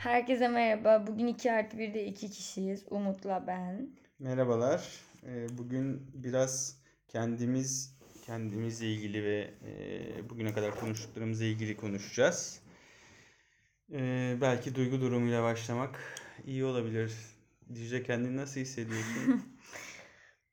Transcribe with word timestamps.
Herkese 0.00 0.48
merhaba. 0.48 1.06
Bugün 1.06 1.26
2 1.26 1.52
artı 1.52 1.76
1'de 1.76 2.04
2 2.06 2.30
kişiyiz. 2.30 2.84
Umut'la 2.90 3.46
ben. 3.46 3.90
Merhabalar. 4.18 5.00
Ee, 5.26 5.46
Bugün 5.58 6.10
biraz 6.14 6.76
kendimiz 7.08 7.98
kendimizle 8.26 8.86
ilgili 8.86 9.24
ve 9.24 9.50
e, 9.66 10.30
bugüne 10.30 10.52
kadar 10.54 10.80
konuştuklarımızla 10.80 11.44
ilgili 11.44 11.76
konuşacağız. 11.76 12.60
Ee, 13.92 14.36
Belki 14.40 14.74
duygu 14.74 15.00
durumuyla 15.00 15.42
başlamak 15.42 16.00
iyi 16.46 16.64
olabilir. 16.64 17.12
Dicle 17.74 18.02
kendini 18.02 18.36
nasıl 18.36 18.60
hissediyorsun? 18.60 19.42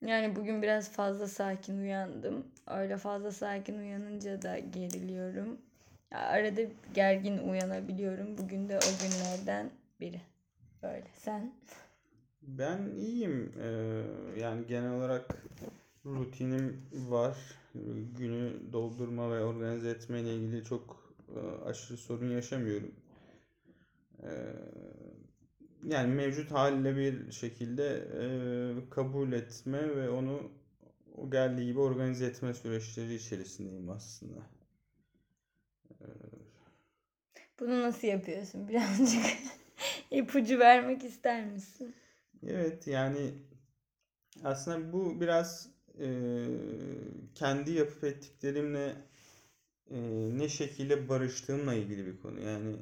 Yani 0.02 0.36
bugün 0.36 0.62
biraz 0.62 0.92
fazla 0.92 1.28
sakin 1.28 1.78
uyandım. 1.78 2.48
Öyle 2.68 2.98
fazla 2.98 3.32
sakin 3.32 3.78
uyanınca 3.78 4.42
da 4.42 4.60
geriliyorum. 4.60 5.62
Arada 6.12 6.62
gergin 6.94 7.38
uyanabiliyorum. 7.38 8.38
Bugün 8.38 8.70
de 8.70 8.80
o 8.80 8.98
günlerden 9.04 9.72
biri. 10.00 10.22
Böyle. 10.84 11.08
Sen? 11.14 11.54
Ben 12.42 12.90
iyiyim. 12.96 13.54
Ee, 13.62 14.04
Yani 14.40 14.68
genel 14.68 14.92
olarak 14.94 15.36
rutinim 16.06 16.82
var. 16.94 17.38
Günü 18.18 18.74
doldurma 18.74 19.32
ve 19.32 19.44
organize 19.44 19.90
etme 19.90 20.22
ile 20.22 20.36
ilgili 20.36 20.64
çok 20.64 21.14
e, 21.36 21.40
aşırı 21.66 21.98
sorun 21.98 22.30
yaşamıyorum. 22.30 22.92
Ee, 24.24 24.28
Yani 25.88 26.14
mevcut 26.14 26.52
haliyle 26.52 26.96
bir 26.98 27.32
şekilde 27.32 28.08
e, 28.22 28.90
kabul 28.90 29.32
etme 29.32 29.96
ve 29.96 30.10
onu 30.10 30.52
o 31.18 31.32
geldiği 31.32 31.66
gibi 31.66 31.80
organize 31.80 32.26
etme 32.26 32.54
süreçleri 32.54 33.14
içerisindeyim 33.16 33.90
aslında. 33.90 34.57
Bunu 37.60 37.82
nasıl 37.82 38.08
yapıyorsun? 38.08 38.68
Birazcık 38.68 39.26
ipucu 40.12 40.60
vermek 40.60 41.04
ister 41.04 41.46
misin? 41.46 41.96
Evet 42.48 42.88
yani 42.88 43.34
aslında 44.44 44.94
bu 44.94 45.22
biraz 45.22 45.70
e, 46.00 46.08
kendi 47.36 47.72
yapıp 47.72 48.04
ettiklerimle 48.04 48.96
e, 49.92 49.98
ne 50.38 50.50
şekilde 50.50 51.10
barıştığımla 51.10 51.74
ilgili 51.74 52.06
bir 52.06 52.20
konu. 52.20 52.42
Yani 52.42 52.76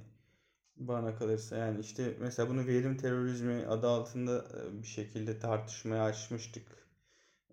bana 0.78 1.16
kalırsa 1.16 1.58
yani 1.58 1.80
işte 1.80 2.14
mesela 2.20 2.50
bunu 2.50 2.68
verim 2.68 2.98
terörizmi 2.98 3.66
adı 3.68 3.88
altında 3.88 4.38
e, 4.40 4.82
bir 4.84 4.88
şekilde 4.88 5.40
tartışmaya 5.40 6.04
açmıştık. 6.04 6.85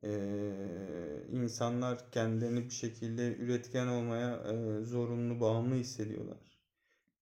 E, 0.05 0.11
insanlar 1.33 2.11
kendilerini 2.13 2.65
bir 2.65 2.71
şekilde 2.71 3.37
üretken 3.37 3.87
olmaya 3.87 4.37
e, 4.37 4.85
zorunlu, 4.85 5.41
bağımlı 5.41 5.75
hissediyorlar. 5.75 6.39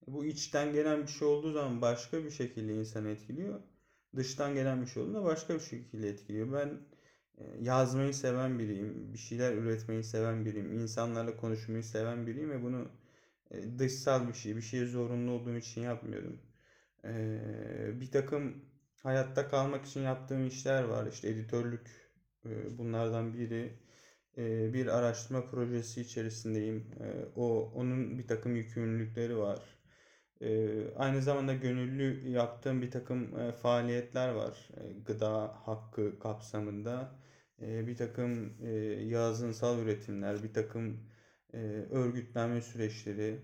Bu 0.06 0.25
içten 0.25 0.72
gelen 0.72 1.03
bir 1.03 1.09
şey 1.09 1.28
olduğu 1.28 1.53
zaman 1.53 1.83
başka 1.83 2.25
bir 2.25 2.31
şekilde 2.31 2.75
insanı 2.75 3.09
etkiliyor. 3.09 3.61
Dıştan 4.17 4.55
gelen 4.55 4.83
bir 4.83 4.87
şey 4.87 5.03
olduğunda 5.03 5.25
başka 5.25 5.55
bir 5.55 5.61
şekilde 5.61 6.09
etkiliyor. 6.09 6.53
Ben 6.53 6.81
yazmayı 7.61 8.14
seven 8.14 8.59
biriyim. 8.59 9.12
Bir 9.12 9.19
şeyler 9.19 9.53
üretmeyi 9.53 10.05
seven 10.05 10.44
biriyim. 10.44 10.72
insanlarla 10.72 11.37
konuşmayı 11.37 11.84
seven 11.84 12.27
biriyim 12.27 12.50
ve 12.50 12.62
bunu 12.62 12.89
dışsal 13.78 14.28
bir 14.28 14.34
şey, 14.34 14.56
bir 14.56 14.62
şeye 14.62 14.87
zorunlu 14.87 15.33
olduğum 15.33 15.56
için 15.56 15.81
yapmıyorum. 15.81 16.41
Bir 18.00 18.11
takım 18.11 18.65
hayatta 19.03 19.48
kalmak 19.48 19.87
için 19.87 20.00
yaptığım 20.00 20.47
işler 20.47 20.83
var. 20.84 21.06
İşte 21.06 21.28
editörlük 21.28 22.09
bunlardan 22.79 23.35
biri. 23.35 23.73
Bir 24.75 24.87
araştırma 24.87 25.47
projesi 25.47 26.01
içerisindeyim. 26.01 26.87
O 27.37 27.73
onun 27.75 28.19
bir 28.19 28.27
takım 28.27 28.57
yükümlülükleri 28.57 29.37
var. 29.39 29.61
Aynı 30.97 31.23
zamanda 31.23 31.55
gönüllü 31.55 32.29
yaptığım 32.29 32.83
bir 32.83 32.91
takım 32.91 33.51
faaliyetler 33.53 34.29
var. 34.29 34.69
Gıda 35.07 35.43
hakkı 35.67 36.19
kapsamında. 36.19 37.21
Bir 37.61 37.97
takım 37.97 38.53
yazınsal 39.09 39.79
üretimler, 39.79 40.43
bir 40.43 40.53
takım 40.53 41.00
örgütlenme 41.91 42.61
süreçleri. 42.61 43.41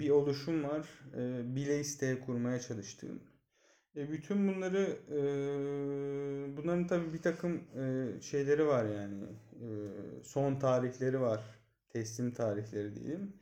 Bir 0.00 0.10
oluşum 0.10 0.64
var. 0.64 0.88
Bile 1.56 1.80
isteye 1.80 2.20
kurmaya 2.20 2.60
çalıştığım. 2.60 3.22
E, 3.98 4.12
bütün 4.12 4.48
bunları 4.48 4.98
e, 5.10 5.18
bunların 6.56 6.86
tabii 6.86 7.12
bir 7.12 7.22
takım 7.22 7.56
e, 7.56 8.22
şeyleri 8.22 8.66
var 8.66 8.84
yani. 8.84 9.24
E, 9.54 9.68
son 10.24 10.54
tarihleri 10.58 11.20
var. 11.20 11.40
Teslim 11.90 12.30
tarihleri 12.34 12.94
diyelim. 12.96 13.32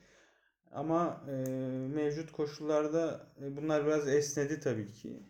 Ama 0.72 1.24
e, 1.28 1.32
mevcut 1.94 2.32
koşullarda 2.32 3.26
e, 3.42 3.56
bunlar 3.56 3.86
biraz 3.86 4.08
esnedi 4.08 4.60
tabii 4.60 4.92
ki. 4.92 5.22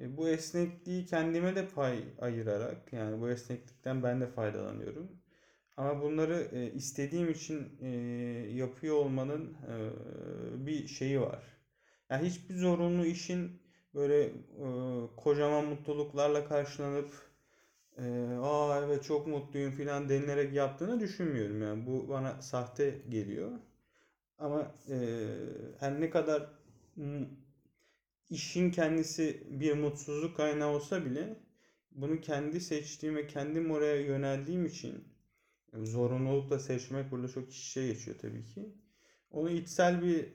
E, 0.00 0.16
bu 0.16 0.28
esnekliği 0.28 1.06
kendime 1.06 1.56
de 1.56 1.68
pay 1.68 2.04
ayırarak 2.20 2.92
yani 2.92 3.20
bu 3.20 3.30
esneklikten 3.30 4.02
ben 4.02 4.20
de 4.20 4.26
faydalanıyorum. 4.26 5.08
Ama 5.76 6.02
bunları 6.02 6.48
e, 6.52 6.72
istediğim 6.72 7.30
için 7.30 7.68
e, 7.82 7.88
yapıyor 8.54 8.96
olmanın 8.96 9.56
e, 9.68 9.74
bir 10.66 10.86
şeyi 10.88 11.20
var. 11.20 11.42
Yani 12.10 12.28
hiçbir 12.28 12.54
zorunlu 12.54 13.06
işin 13.06 13.59
böyle 13.94 14.24
e, 14.24 14.32
kocaman 15.16 15.64
mutluluklarla 15.64 16.48
karşılanıp 16.48 17.10
e, 17.98 18.02
aa 18.42 18.84
evet 18.84 19.04
çok 19.04 19.26
mutluyum 19.26 19.72
filan 19.72 20.08
denilerek 20.08 20.52
yaptığını 20.52 21.00
düşünmüyorum. 21.00 21.62
Yani 21.62 21.86
bu 21.86 22.08
bana 22.08 22.42
sahte 22.42 22.98
geliyor. 23.08 23.50
Ama 24.38 24.74
e, 24.88 25.26
her 25.80 26.00
ne 26.00 26.10
kadar 26.10 26.50
işin 28.30 28.70
kendisi 28.70 29.42
bir 29.50 29.72
mutsuzluk 29.72 30.36
kaynağı 30.36 30.68
olsa 30.68 31.04
bile 31.04 31.36
bunu 31.92 32.20
kendi 32.20 32.60
seçtiğim 32.60 33.16
ve 33.16 33.26
kendim 33.26 33.70
oraya 33.70 34.00
yöneldiğim 34.00 34.66
için 34.66 35.04
zorunlulukla 35.74 36.58
seçmek 36.58 37.10
burada 37.10 37.28
çok 37.28 37.52
içe 37.52 37.86
geçiyor 37.86 38.16
tabii 38.18 38.44
ki. 38.44 38.74
Onu 39.30 39.50
içsel 39.50 40.02
bir 40.02 40.28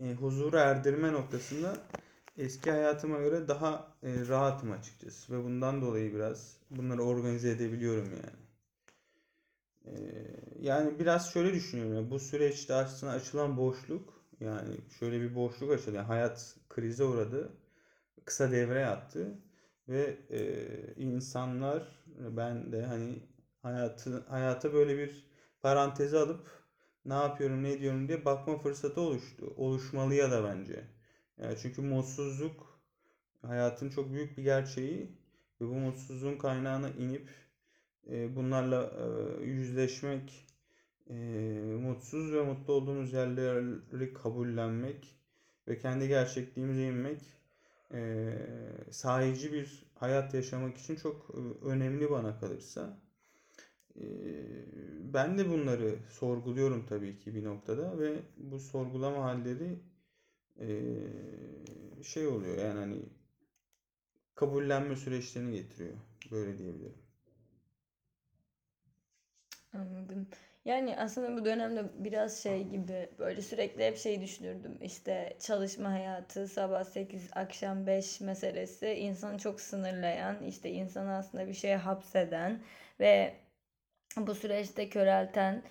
e, 0.00 0.12
huzura 0.12 0.60
erdirme 0.60 1.12
noktasında 1.12 1.76
eski 2.38 2.70
hayatıma 2.70 3.18
göre 3.18 3.48
daha 3.48 3.96
e, 4.02 4.26
rahatım 4.28 4.72
açıkçası 4.72 5.32
ve 5.32 5.44
bundan 5.44 5.82
dolayı 5.82 6.14
biraz 6.14 6.56
bunları 6.70 7.02
organize 7.02 7.50
edebiliyorum 7.50 8.10
yani. 8.12 8.46
Ee, 9.86 9.92
yani 10.60 10.98
biraz 10.98 11.32
şöyle 11.32 11.52
düşünüyorum. 11.54 12.10
Bu 12.10 12.18
süreçte 12.18 12.74
aslında 12.74 13.12
açılan 13.12 13.56
boşluk 13.56 14.14
yani 14.40 14.76
şöyle 14.98 15.20
bir 15.20 15.34
boşluk 15.34 15.72
açıldı. 15.72 15.96
Yani 15.96 16.06
hayat 16.06 16.56
krize 16.68 17.04
uğradı. 17.04 17.52
Kısa 18.24 18.50
devre 18.52 18.80
yattı 18.80 19.38
ve 19.88 20.18
e, 20.30 20.40
insanlar 20.96 22.04
ben 22.18 22.72
de 22.72 22.82
hani 22.86 23.22
hayatı 23.62 24.24
hayata 24.28 24.72
böyle 24.74 24.98
bir 24.98 25.26
paranteze 25.62 26.18
alıp 26.18 26.46
ne 27.04 27.14
yapıyorum 27.14 27.62
ne 27.62 27.72
ediyorum 27.72 28.08
diye 28.08 28.24
bakma 28.24 28.58
fırsatı 28.58 29.00
oluştu. 29.00 29.54
Oluşmalı 29.56 30.14
ya 30.14 30.30
da 30.30 30.44
bence. 30.44 30.95
Çünkü 31.62 31.82
mutsuzluk 31.82 32.80
hayatın 33.42 33.90
çok 33.90 34.12
büyük 34.12 34.38
bir 34.38 34.42
gerçeği 34.42 35.10
ve 35.60 35.68
bu 35.68 35.74
mutsuzluğun 35.74 36.38
kaynağına 36.38 36.90
inip 36.90 37.30
e, 38.10 38.36
bunlarla 38.36 38.92
e, 39.40 39.44
yüzleşmek, 39.44 40.46
e, 41.10 41.14
mutsuz 41.80 42.32
ve 42.32 42.42
mutlu 42.42 42.72
olduğumuz 42.72 43.12
yerleri 43.12 44.12
kabullenmek 44.12 45.16
ve 45.68 45.78
kendi 45.78 46.08
gerçekliğimize 46.08 46.86
inmek 46.86 47.20
sahici 48.90 49.52
bir 49.52 49.82
hayat 49.94 50.34
yaşamak 50.34 50.78
için 50.78 50.96
çok 50.96 51.30
önemli 51.62 52.10
bana 52.10 52.40
kalırsa. 52.40 53.00
Ben 55.14 55.38
de 55.38 55.50
bunları 55.50 55.94
sorguluyorum 56.10 56.86
tabii 56.86 57.18
ki 57.18 57.34
bir 57.34 57.44
noktada 57.44 57.98
ve 57.98 58.22
bu 58.36 58.60
sorgulama 58.60 59.24
halleri 59.24 59.78
şey 62.02 62.26
oluyor 62.26 62.58
yani 62.58 62.78
hani 62.78 63.02
kabullenme 64.34 64.96
süreçlerini 64.96 65.56
getiriyor. 65.56 65.96
Böyle 66.30 66.58
diyebilirim. 66.58 66.98
Anladım. 69.72 70.28
Yani 70.64 70.96
aslında 70.98 71.40
bu 71.40 71.44
dönemde 71.44 71.84
biraz 72.04 72.42
şey 72.42 72.68
gibi 72.68 73.10
böyle 73.18 73.42
sürekli 73.42 73.84
hep 73.84 73.96
şey 73.96 74.20
düşünürdüm. 74.20 74.78
İşte 74.82 75.36
çalışma 75.40 75.90
hayatı 75.90 76.48
sabah 76.48 76.84
8 76.84 77.30
akşam 77.32 77.86
5 77.86 78.20
meselesi 78.20 78.88
insanı 78.88 79.38
çok 79.38 79.60
sınırlayan, 79.60 80.42
işte 80.42 80.70
insanı 80.70 81.16
aslında 81.16 81.46
bir 81.48 81.54
şeye 81.54 81.76
hapseden 81.76 82.62
ve 83.00 83.36
bu 84.16 84.34
süreçte 84.34 84.88
körelten, 84.88 85.62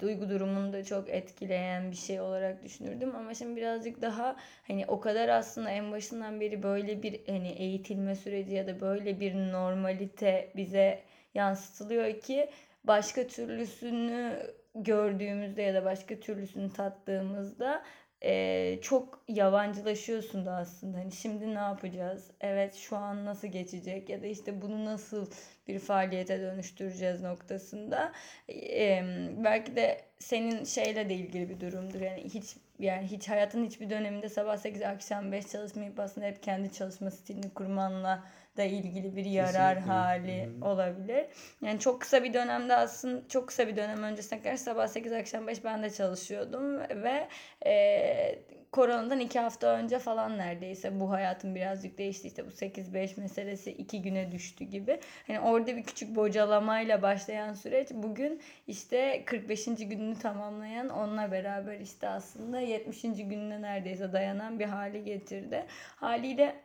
duygu 0.00 0.28
durumunu 0.28 0.72
da 0.72 0.84
çok 0.84 1.08
etkileyen 1.08 1.90
bir 1.90 1.96
şey 1.96 2.20
olarak 2.20 2.64
düşünürdüm. 2.64 3.16
Ama 3.16 3.34
şimdi 3.34 3.56
birazcık 3.56 4.02
daha 4.02 4.36
hani 4.66 4.84
o 4.88 5.00
kadar 5.00 5.28
aslında 5.28 5.70
en 5.70 5.92
başından 5.92 6.40
beri 6.40 6.62
böyle 6.62 7.02
bir 7.02 7.20
hani 7.26 7.48
eğitilme 7.48 8.14
süreci 8.14 8.54
ya 8.54 8.66
da 8.66 8.80
böyle 8.80 9.20
bir 9.20 9.34
normalite 9.34 10.52
bize 10.56 11.02
yansıtılıyor 11.34 12.20
ki 12.20 12.50
başka 12.84 13.26
türlüsünü 13.26 14.36
gördüğümüzde 14.74 15.62
ya 15.62 15.74
da 15.74 15.84
başka 15.84 16.20
türlüsünü 16.20 16.72
tattığımızda 16.72 17.82
e, 18.24 18.78
çok 18.82 19.24
yabancılaşıyorsun 19.28 20.46
da 20.46 20.52
aslında. 20.52 20.98
Hani 20.98 21.12
şimdi 21.12 21.54
ne 21.54 21.58
yapacağız? 21.58 22.30
Evet 22.40 22.74
şu 22.74 22.96
an 22.96 23.24
nasıl 23.24 23.48
geçecek? 23.48 24.08
Ya 24.08 24.22
da 24.22 24.26
işte 24.26 24.62
bunu 24.62 24.84
nasıl 24.84 25.26
bir 25.68 25.78
faaliyete 25.78 26.40
dönüştüreceğiz 26.40 27.20
noktasında. 27.22 28.12
E, 28.48 29.02
belki 29.44 29.76
de 29.76 30.00
senin 30.18 30.64
şeyle 30.64 31.08
de 31.08 31.14
ilgili 31.14 31.48
bir 31.48 31.60
durumdur. 31.60 32.00
Yani 32.00 32.24
hiç 32.24 32.56
yani 32.78 33.06
hiç 33.06 33.28
hayatın 33.28 33.64
hiçbir 33.64 33.90
döneminde 33.90 34.28
sabah 34.28 34.56
8 34.56 34.82
akşam 34.82 35.32
5 35.32 35.46
çalışmayıp 35.46 36.00
aslında 36.00 36.26
hep 36.26 36.42
kendi 36.42 36.72
çalışma 36.72 37.10
stilini 37.10 37.50
kurmanla 37.54 38.24
da 38.56 38.62
ilgili 38.62 39.16
bir 39.16 39.24
yarar 39.24 39.74
Kesinlikle. 39.74 39.92
hali 39.92 40.46
Hı 40.46 40.50
hı. 40.50 40.64
olabilir. 40.70 41.26
Yani 41.62 41.80
çok 41.80 42.00
kısa 42.00 42.24
bir 42.24 42.34
dönemde 42.34 42.76
aslında 42.76 43.28
çok 43.28 43.48
kısa 43.48 43.68
bir 43.68 43.76
dönem 43.76 44.02
öncesine 44.02 44.42
kadar 44.42 44.56
sabah 44.56 44.86
8 44.88 45.12
akşam 45.12 45.46
5 45.46 45.64
ben 45.64 45.82
de 45.82 45.90
çalışıyordum 45.90 46.78
ve 46.80 47.28
e, 47.66 48.38
koronadan 48.72 49.20
2 49.20 49.38
hafta 49.40 49.66
önce 49.66 49.98
falan 49.98 50.38
neredeyse 50.38 51.00
bu 51.00 51.10
hayatım 51.10 51.54
birazcık 51.54 51.98
değişti. 51.98 52.28
İşte 52.28 52.46
bu 52.46 52.50
8-5 52.50 53.20
meselesi 53.20 53.72
2 53.72 54.02
güne 54.02 54.32
düştü 54.32 54.64
gibi. 54.64 55.00
Hani 55.26 55.40
orada 55.40 55.76
bir 55.76 55.82
küçük 55.82 56.16
bocalamayla 56.16 57.02
başlayan 57.02 57.52
süreç 57.54 57.88
bugün 57.92 58.40
işte 58.66 59.22
45. 59.26 59.64
gününü 59.64 60.18
tamamlayan 60.18 60.88
onunla 60.88 61.32
beraber 61.32 61.80
işte 61.80 62.08
aslında 62.08 62.60
70. 62.60 63.02
gününe 63.02 63.62
neredeyse 63.62 64.12
dayanan 64.12 64.58
bir 64.58 64.64
hali 64.64 65.04
getirdi. 65.04 65.64
Haliyle 65.96 66.63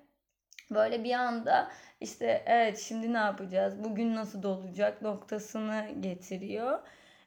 böyle 0.71 1.03
bir 1.03 1.13
anda 1.13 1.71
işte 2.01 2.43
evet 2.45 2.77
şimdi 2.79 3.13
ne 3.13 3.17
yapacağız? 3.17 3.83
Bugün 3.83 4.15
nasıl 4.15 4.43
dolacak 4.43 5.01
noktasını 5.01 5.85
getiriyor. 5.99 6.79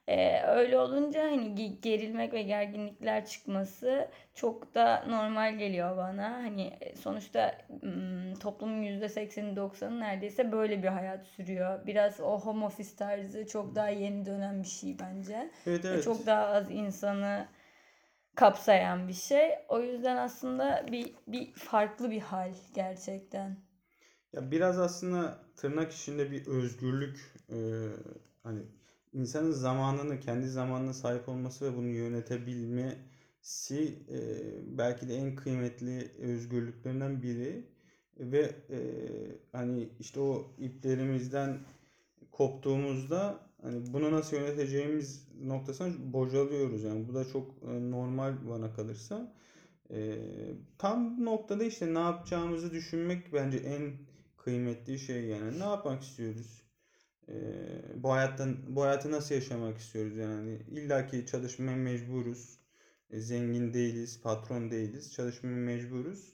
Ee, 0.09 0.43
öyle 0.43 0.79
olunca 0.79 1.23
hani 1.25 1.47
ge- 1.47 1.81
gerilmek 1.81 2.33
ve 2.33 2.43
gerginlikler 2.43 3.27
çıkması 3.27 4.09
çok 4.35 4.75
da 4.75 5.05
normal 5.09 5.55
geliyor 5.59 5.97
bana. 5.97 6.31
Hani 6.33 6.63
e, 6.81 6.97
sonuçta 6.97 7.59
toplumun 8.41 8.83
%80'i 8.83 9.57
90'ı 9.57 10.01
neredeyse 10.01 10.53
böyle 10.53 10.83
bir 10.83 10.89
hayat 10.89 11.27
sürüyor. 11.27 11.87
Biraz 11.87 12.21
o 12.21 12.39
home 12.41 12.65
office 12.65 12.97
tarzı 12.97 13.47
çok 13.47 13.75
daha 13.75 13.89
yeni 13.89 14.25
dönen 14.27 14.63
bir 14.63 14.69
şey 14.69 14.97
bence. 14.99 15.51
Evet 15.67 15.85
Ve 15.91 15.97
evet. 15.97 16.01
çok 16.01 16.27
daha 16.27 16.47
az 16.47 16.71
insanı 16.71 17.47
kapsayan 18.37 19.09
bir 19.09 19.13
şey. 19.13 19.51
O 19.69 19.81
yüzden 19.81 20.17
aslında 20.17 20.87
bir 20.93 21.15
bir 21.27 21.53
farklı 21.53 22.11
bir 22.11 22.21
hal 22.21 22.55
gerçekten. 22.75 23.57
Ya 24.33 24.51
biraz 24.51 24.79
aslında 24.79 25.39
tırnak 25.57 25.93
içinde 25.93 26.31
bir 26.31 26.47
özgürlük 26.47 27.35
e, 27.51 27.57
hani 28.43 28.63
insanın 29.13 29.53
zamanını 29.53 30.21
kendi 30.21 30.49
zamanına 30.49 30.95
sahip 30.95 31.29
olması 31.29 31.73
ve 31.73 31.77
bunu 31.77 31.89
yönetebilmesi 31.89 33.99
e, 34.09 34.19
belki 34.79 35.09
de 35.09 35.15
en 35.15 35.37
kıymetli 35.37 36.13
özgürlüklerinden 36.19 37.23
biri 37.23 37.67
ve 38.19 38.41
e, 38.71 38.79
hani 39.53 39.89
işte 40.01 40.21
o 40.21 40.55
iplerimizden 40.59 41.59
koptuğumuzda 42.31 43.41
hani 43.63 43.93
bunu 43.93 44.13
nasıl 44.13 44.37
yöneteceğimiz 44.37 45.29
noktasına 45.43 46.13
bocalıyoruz 46.13 46.83
yani 46.85 47.09
bu 47.09 47.15
da 47.15 47.25
çok 47.25 47.51
e, 47.63 47.91
normal 47.91 48.49
bana 48.49 48.73
kalırsa. 48.73 49.35
E, 49.91 50.19
tam 50.79 51.25
noktada 51.25 51.65
işte 51.65 51.95
ne 51.95 51.99
yapacağımızı 51.99 52.73
düşünmek 52.73 53.33
bence 53.33 53.59
en 53.59 53.93
kıymetli 54.37 54.99
şey 54.99 55.25
yani. 55.25 55.61
Ne 55.61 55.65
yapmak 55.65 56.03
istiyoruz? 56.03 56.63
Ee, 57.29 57.35
bu 57.95 58.13
hayattan 58.13 58.57
bu 58.69 58.83
hayatı 58.83 59.11
nasıl 59.11 59.35
yaşamak 59.35 59.79
istiyoruz 59.79 60.17
yani? 60.17 60.59
İlla 60.71 61.07
ki 61.07 61.27
çalışmaya 61.27 61.77
mecburuz. 61.77 62.59
E, 63.11 63.21
zengin 63.21 63.75
değiliz, 63.75 64.21
patron 64.23 64.71
değiliz. 64.71 65.13
Çalışmaya 65.13 65.57
mecburuz. 65.57 66.33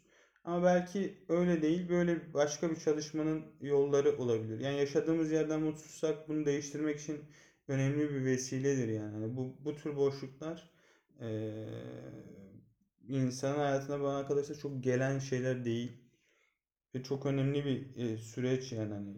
Ama 0.49 0.63
belki 0.63 1.15
öyle 1.29 1.63
değil, 1.63 1.89
böyle 1.89 2.35
başka 2.35 2.71
bir 2.71 2.77
çalışmanın 2.77 3.43
yolları 3.61 4.19
olabilir. 4.19 4.61
Yani 4.61 4.79
yaşadığımız 4.79 5.31
yerden 5.33 5.61
mutsuzsak 5.61 6.29
bunu 6.29 6.47
değiştirmek 6.47 7.01
için 7.01 7.25
önemli 7.69 8.11
bir 8.11 8.25
vesiledir 8.25 8.89
yani. 8.89 9.13
Hani 9.13 9.37
bu 9.37 9.57
bu 9.65 9.75
tür 9.77 9.97
boşluklar 9.97 10.71
e, 11.21 11.55
insanın 13.09 13.59
hayatına 13.59 14.03
bana 14.03 14.27
kalırsa 14.27 14.55
çok 14.55 14.85
gelen 14.85 15.19
şeyler 15.19 15.65
değil. 15.65 15.93
Ve 16.95 17.03
çok 17.03 17.27
önemli 17.27 17.65
bir 17.65 18.05
e, 18.05 18.17
süreç 18.19 18.73
yani. 18.73 19.17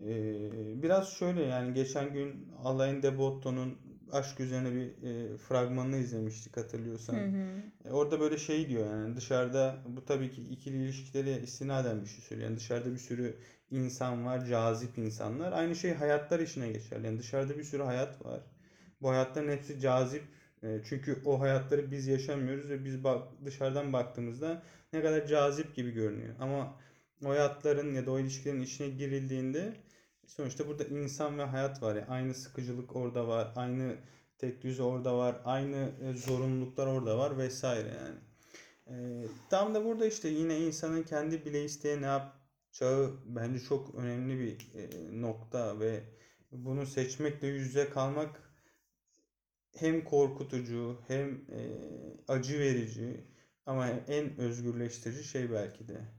E, 0.00 0.82
biraz 0.82 1.12
şöyle 1.12 1.42
yani 1.42 1.74
geçen 1.74 2.12
gün 2.12 2.48
Alain 2.64 3.02
de 3.02 3.18
Botton'un 3.18 3.78
aşk 4.12 4.40
üzerine 4.40 4.72
bir 4.74 5.08
e, 5.08 5.36
fragmanını 5.36 5.96
izlemiştik 5.96 6.56
Hı 6.56 6.60
hatırlıyorsan. 6.60 7.14
hı. 7.16 7.62
E, 7.84 7.90
orada 7.90 8.20
böyle 8.20 8.38
şey 8.38 8.68
diyor 8.68 8.90
yani 8.90 9.16
dışarıda 9.16 9.76
bu 9.86 10.04
tabii 10.04 10.30
ki 10.32 10.42
ikili 10.42 10.84
ilişkilere 10.84 11.40
istinaden 11.42 12.02
bir 12.02 12.06
şey 12.08 12.20
söylüyor. 12.20 12.48
Yani 12.50 12.58
dışarıda 12.58 12.92
bir 12.92 12.98
sürü 12.98 13.36
insan 13.70 14.26
var, 14.26 14.44
cazip 14.46 14.98
insanlar. 14.98 15.52
Aynı 15.52 15.76
şey 15.76 15.94
hayatlar 15.94 16.40
içine 16.40 16.72
geçerli. 16.72 17.06
Yani 17.06 17.18
dışarıda 17.18 17.58
bir 17.58 17.64
sürü 17.64 17.82
hayat 17.82 18.24
var. 18.26 18.40
Bu 19.02 19.10
hayatların 19.10 19.48
hepsi 19.52 19.80
cazip. 19.80 20.22
E, 20.62 20.80
çünkü 20.84 21.22
o 21.24 21.40
hayatları 21.40 21.90
biz 21.90 22.06
yaşamıyoruz 22.06 22.70
ve 22.70 22.84
biz 22.84 23.04
bak 23.04 23.22
dışarıdan 23.44 23.92
baktığımızda 23.92 24.62
ne 24.92 25.02
kadar 25.02 25.26
cazip 25.26 25.74
gibi 25.74 25.90
görünüyor. 25.90 26.34
Ama 26.40 26.76
o 27.24 27.28
hayatların 27.28 27.94
ya 27.94 28.06
da 28.06 28.10
o 28.10 28.18
ilişkilerin 28.18 28.60
içine 28.60 28.88
girildiğinde 28.88 29.72
sonuçta 30.26 30.68
burada 30.68 30.84
insan 30.84 31.38
ve 31.38 31.42
hayat 31.42 31.82
var. 31.82 31.94
Yani 31.94 32.06
aynı 32.06 32.34
sıkıcılık 32.34 32.96
orada 32.96 33.28
var, 33.28 33.52
aynı 33.56 33.96
tek 34.38 34.62
düze 34.62 34.82
orada 34.82 35.18
var, 35.18 35.40
aynı 35.44 35.90
e, 36.02 36.16
zorunluluklar 36.16 36.86
orada 36.86 37.18
var 37.18 37.38
vesaire 37.38 37.88
yani. 37.88 38.18
E, 38.86 39.26
tam 39.50 39.74
da 39.74 39.84
burada 39.84 40.06
işte 40.06 40.28
yine 40.28 40.60
insanın 40.60 41.02
kendi 41.02 41.44
bile 41.44 41.64
isteye 41.64 42.02
ne 42.02 42.06
yapacağı 42.06 43.16
bence 43.26 43.60
çok 43.60 43.94
önemli 43.94 44.38
bir 44.38 44.74
e, 44.74 44.88
nokta 45.20 45.80
ve 45.80 46.04
bunu 46.52 46.86
seçmekle 46.86 47.46
yüz 47.48 47.66
yüze 47.66 47.90
kalmak 47.90 48.46
hem 49.76 50.04
korkutucu 50.04 51.00
hem 51.08 51.34
e, 51.34 51.60
acı 52.28 52.58
verici 52.58 53.24
ama 53.66 53.88
en 53.88 54.38
özgürleştirici 54.38 55.24
şey 55.24 55.52
belki 55.52 55.88
de. 55.88 56.15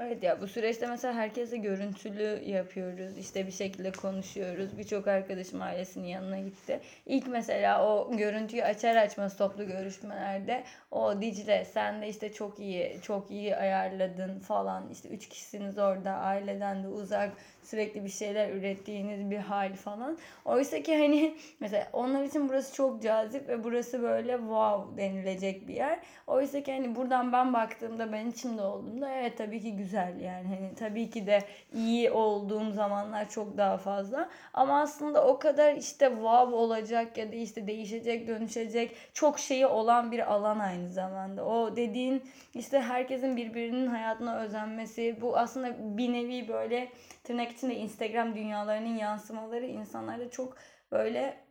Evet 0.00 0.22
ya 0.22 0.40
bu 0.40 0.46
süreçte 0.46 0.86
mesela 0.86 1.14
herkese 1.14 1.56
görüntülü 1.56 2.42
yapıyoruz. 2.44 3.18
İşte 3.18 3.46
bir 3.46 3.52
şekilde 3.52 3.92
konuşuyoruz. 3.92 4.78
Birçok 4.78 5.08
arkadaşım 5.08 5.62
ailesinin 5.62 6.06
yanına 6.06 6.38
gitti. 6.38 6.80
İlk 7.06 7.26
mesela 7.26 7.86
o 7.86 8.16
görüntüyü 8.16 8.62
açar 8.64 8.96
açmaz 8.96 9.36
toplu 9.36 9.66
görüşmelerde 9.66 10.64
o 10.90 11.20
Dicle 11.22 11.64
sen 11.64 12.02
de 12.02 12.08
işte 12.08 12.32
çok 12.32 12.58
iyi 12.58 13.00
çok 13.02 13.30
iyi 13.30 13.56
ayarladın 13.56 14.38
falan. 14.38 14.90
İşte 14.90 15.08
üç 15.08 15.28
kişisiniz 15.28 15.78
orada 15.78 16.10
aileden 16.10 16.82
de 16.82 16.88
uzak 16.88 17.32
sürekli 17.62 18.04
bir 18.04 18.10
şeyler 18.10 18.50
ürettiğiniz 18.50 19.30
bir 19.30 19.38
hal 19.38 19.74
falan. 19.74 20.18
Oysa 20.44 20.82
ki 20.82 20.98
hani 20.98 21.36
mesela 21.60 21.88
onlar 21.92 22.24
için 22.24 22.48
burası 22.48 22.74
çok 22.74 23.02
cazip 23.02 23.48
ve 23.48 23.64
burası 23.64 24.02
böyle 24.02 24.32
wow 24.36 25.02
denilecek 25.02 25.68
bir 25.68 25.74
yer. 25.74 26.00
Oysa 26.26 26.62
ki 26.62 26.72
hani 26.72 26.96
buradan 26.96 27.32
ben 27.32 27.52
baktığımda 27.52 28.12
ben 28.12 28.26
içimde 28.26 28.62
olduğumda 28.62 29.10
evet 29.12 29.38
tabii 29.38 29.60
ki 29.60 29.76
güzel 29.76 29.85
yani 29.94 30.48
hani 30.48 30.74
tabii 30.74 31.10
ki 31.10 31.26
de 31.26 31.42
iyi 31.74 32.10
olduğum 32.10 32.72
zamanlar 32.72 33.30
çok 33.30 33.56
daha 33.56 33.76
fazla 33.78 34.28
ama 34.54 34.80
aslında 34.80 35.26
o 35.26 35.38
kadar 35.38 35.74
işte 35.74 36.06
wow 36.08 36.56
olacak 36.56 37.18
ya 37.18 37.32
da 37.32 37.36
işte 37.36 37.66
değişecek 37.66 38.28
dönüşecek 38.28 38.96
çok 39.14 39.38
şeyi 39.38 39.66
olan 39.66 40.12
bir 40.12 40.32
alan 40.32 40.58
aynı 40.58 40.88
zamanda 40.88 41.44
o 41.44 41.76
dediğin 41.76 42.22
işte 42.54 42.80
herkesin 42.80 43.36
birbirinin 43.36 43.86
hayatına 43.86 44.38
özenmesi 44.38 45.16
bu 45.20 45.38
aslında 45.38 45.98
bir 45.98 46.12
nevi 46.12 46.48
böyle 46.48 46.88
tırnak 47.24 47.52
içinde 47.52 47.76
Instagram 47.76 48.34
dünyalarının 48.34 48.96
yansımaları 48.96 49.66
insanlarda 49.66 50.30
çok 50.30 50.56
böyle 50.92 51.46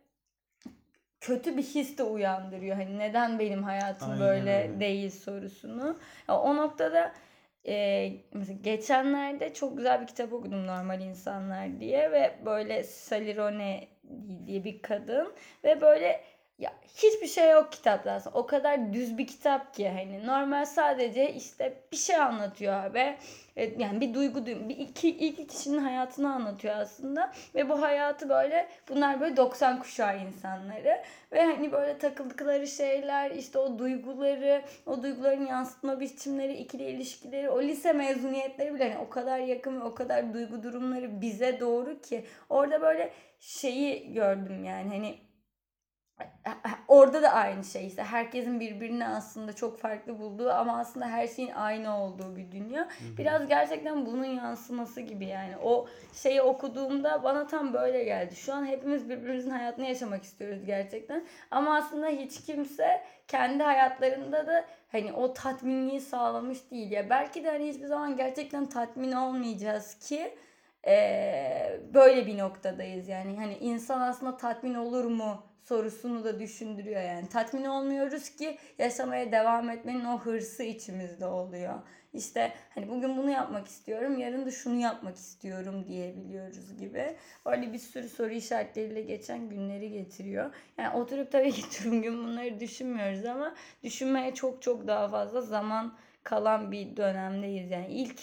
kötü 1.20 1.56
bir 1.56 1.62
his 1.62 1.98
de 1.98 2.02
uyandırıyor. 2.02 2.76
Hani 2.76 2.98
neden 2.98 3.38
benim 3.38 3.62
hayatım 3.62 4.10
Aynen 4.10 4.20
böyle 4.20 4.62
öyle. 4.62 4.80
değil 4.80 5.10
sorusunu. 5.10 5.96
Ya 6.28 6.38
o 6.40 6.56
noktada 6.56 7.12
e, 7.68 8.12
mesela 8.32 8.58
geçenlerde 8.62 9.54
çok 9.54 9.76
güzel 9.76 10.00
bir 10.00 10.06
kitap 10.06 10.32
okudum 10.32 10.66
Normal 10.66 11.00
İnsanlar 11.00 11.80
diye 11.80 12.12
ve 12.12 12.34
böyle 12.46 12.82
Salirone 12.84 13.88
diye 14.46 14.64
bir 14.64 14.82
kadın 14.82 15.34
ve 15.64 15.80
böyle 15.80 16.20
ya 16.58 16.72
hiçbir 16.96 17.26
şey 17.26 17.50
yok 17.50 17.72
kitapta 17.72 18.12
aslında. 18.12 18.38
O 18.38 18.46
kadar 18.46 18.92
düz 18.92 19.18
bir 19.18 19.26
kitap 19.26 19.74
ki 19.74 19.88
hani 19.88 20.26
normal 20.26 20.64
sadece 20.64 21.32
işte 21.34 21.74
bir 21.92 21.96
şey 21.96 22.16
anlatıyor 22.16 22.72
abi. 22.84 23.16
E, 23.56 23.64
Yani 23.82 24.00
bir 24.00 24.14
duygu, 24.14 24.38
duy- 24.46 24.68
bir 24.68 24.76
iki, 24.76 25.08
iki 25.08 25.46
kişinin 25.46 25.78
hayatını 25.78 26.34
anlatıyor 26.34 26.76
aslında. 26.76 27.32
Ve 27.54 27.68
bu 27.68 27.82
hayatı 27.82 28.28
böyle 28.28 28.68
bunlar 28.88 29.20
böyle 29.20 29.36
90 29.36 29.78
kuşağı 29.80 30.18
insanları. 30.20 31.02
Ve 31.32 31.42
hani 31.44 31.72
böyle 31.72 31.98
takıldıkları 31.98 32.66
şeyler 32.66 33.30
işte 33.30 33.58
o 33.58 33.78
duyguları, 33.78 34.62
o 34.86 35.02
duyguların 35.02 35.46
yansıtma 35.46 36.00
biçimleri, 36.00 36.52
ikili 36.56 36.82
ilişkileri, 36.84 37.50
o 37.50 37.62
lise 37.62 37.92
mezuniyetleri 37.92 38.74
bile 38.74 38.92
hani 38.92 39.04
o 39.04 39.08
kadar 39.10 39.38
yakın 39.38 39.80
ve 39.80 39.84
o 39.84 39.94
kadar 39.94 40.34
duygu 40.34 40.62
durumları 40.62 41.20
bize 41.20 41.60
doğru 41.60 42.00
ki. 42.00 42.24
Orada 42.48 42.80
böyle 42.80 43.10
şeyi 43.40 44.12
gördüm 44.12 44.64
yani 44.64 44.88
hani 44.88 45.14
orada 46.88 47.22
da 47.22 47.32
aynı 47.32 47.64
şey 47.64 47.86
işte 47.86 48.02
herkesin 48.02 48.60
birbirini 48.60 49.06
aslında 49.06 49.52
çok 49.52 49.78
farklı 49.78 50.18
bulduğu 50.18 50.50
ama 50.50 50.78
aslında 50.78 51.08
her 51.08 51.26
şeyin 51.26 51.50
aynı 51.50 52.02
olduğu 52.02 52.36
bir 52.36 52.52
dünya. 52.52 52.88
Biraz 53.18 53.46
gerçekten 53.46 54.06
bunun 54.06 54.24
yansıması 54.24 55.00
gibi 55.00 55.26
yani. 55.26 55.56
O 55.62 55.86
şeyi 56.14 56.42
okuduğumda 56.42 57.22
bana 57.24 57.46
tam 57.46 57.72
böyle 57.72 58.04
geldi. 58.04 58.36
Şu 58.36 58.54
an 58.54 58.66
hepimiz 58.66 59.08
birbirimizin 59.08 59.50
hayatını 59.50 59.86
yaşamak 59.86 60.22
istiyoruz 60.22 60.64
gerçekten. 60.66 61.24
Ama 61.50 61.76
aslında 61.76 62.06
hiç 62.06 62.44
kimse 62.44 63.02
kendi 63.28 63.62
hayatlarında 63.62 64.46
da 64.46 64.64
hani 64.92 65.12
o 65.12 65.32
tatminliği 65.32 66.00
sağlamış 66.00 66.70
değil. 66.70 66.90
Ya 66.90 67.10
belki 67.10 67.44
de 67.44 67.50
hani 67.50 67.68
hiçbir 67.68 67.86
zaman 67.86 68.16
gerçekten 68.16 68.66
tatmin 68.66 69.12
olmayacağız 69.12 69.94
ki 69.98 70.34
eee, 70.86 71.80
böyle 71.94 72.26
bir 72.26 72.38
noktadayız 72.38 73.08
yani. 73.08 73.36
Hani 73.36 73.56
insan 73.56 74.00
aslında 74.00 74.36
tatmin 74.36 74.74
olur 74.74 75.04
mu 75.04 75.42
sorusunu 75.68 76.24
da 76.24 76.40
düşündürüyor 76.40 77.02
yani. 77.02 77.28
Tatmin 77.28 77.64
olmuyoruz 77.64 78.28
ki 78.28 78.58
yaşamaya 78.78 79.32
devam 79.32 79.70
etmenin 79.70 80.04
o 80.04 80.18
hırsı 80.18 80.62
içimizde 80.62 81.26
oluyor. 81.26 81.74
İşte 82.12 82.52
hani 82.74 82.88
bugün 82.88 83.16
bunu 83.16 83.30
yapmak 83.30 83.66
istiyorum, 83.66 84.18
yarın 84.18 84.46
da 84.46 84.50
şunu 84.50 84.80
yapmak 84.80 85.16
istiyorum 85.16 85.84
diyebiliyoruz 85.88 86.78
gibi. 86.78 87.16
Böyle 87.46 87.72
bir 87.72 87.78
sürü 87.78 88.08
soru 88.08 88.30
işaretleriyle 88.30 89.02
geçen 89.02 89.48
günleri 89.48 89.90
getiriyor. 89.90 90.54
Yani 90.78 90.96
oturup 90.96 91.32
tabii 91.32 91.52
ki 91.52 91.70
tüm 91.70 92.02
gün 92.02 92.24
bunları 92.24 92.60
düşünmüyoruz 92.60 93.24
ama 93.24 93.54
düşünmeye 93.84 94.34
çok 94.34 94.62
çok 94.62 94.86
daha 94.86 95.08
fazla 95.08 95.40
zaman 95.40 95.96
kalan 96.22 96.72
bir 96.72 96.96
dönemdeyiz. 96.96 97.70
Yani 97.70 97.88
ilk 97.88 98.20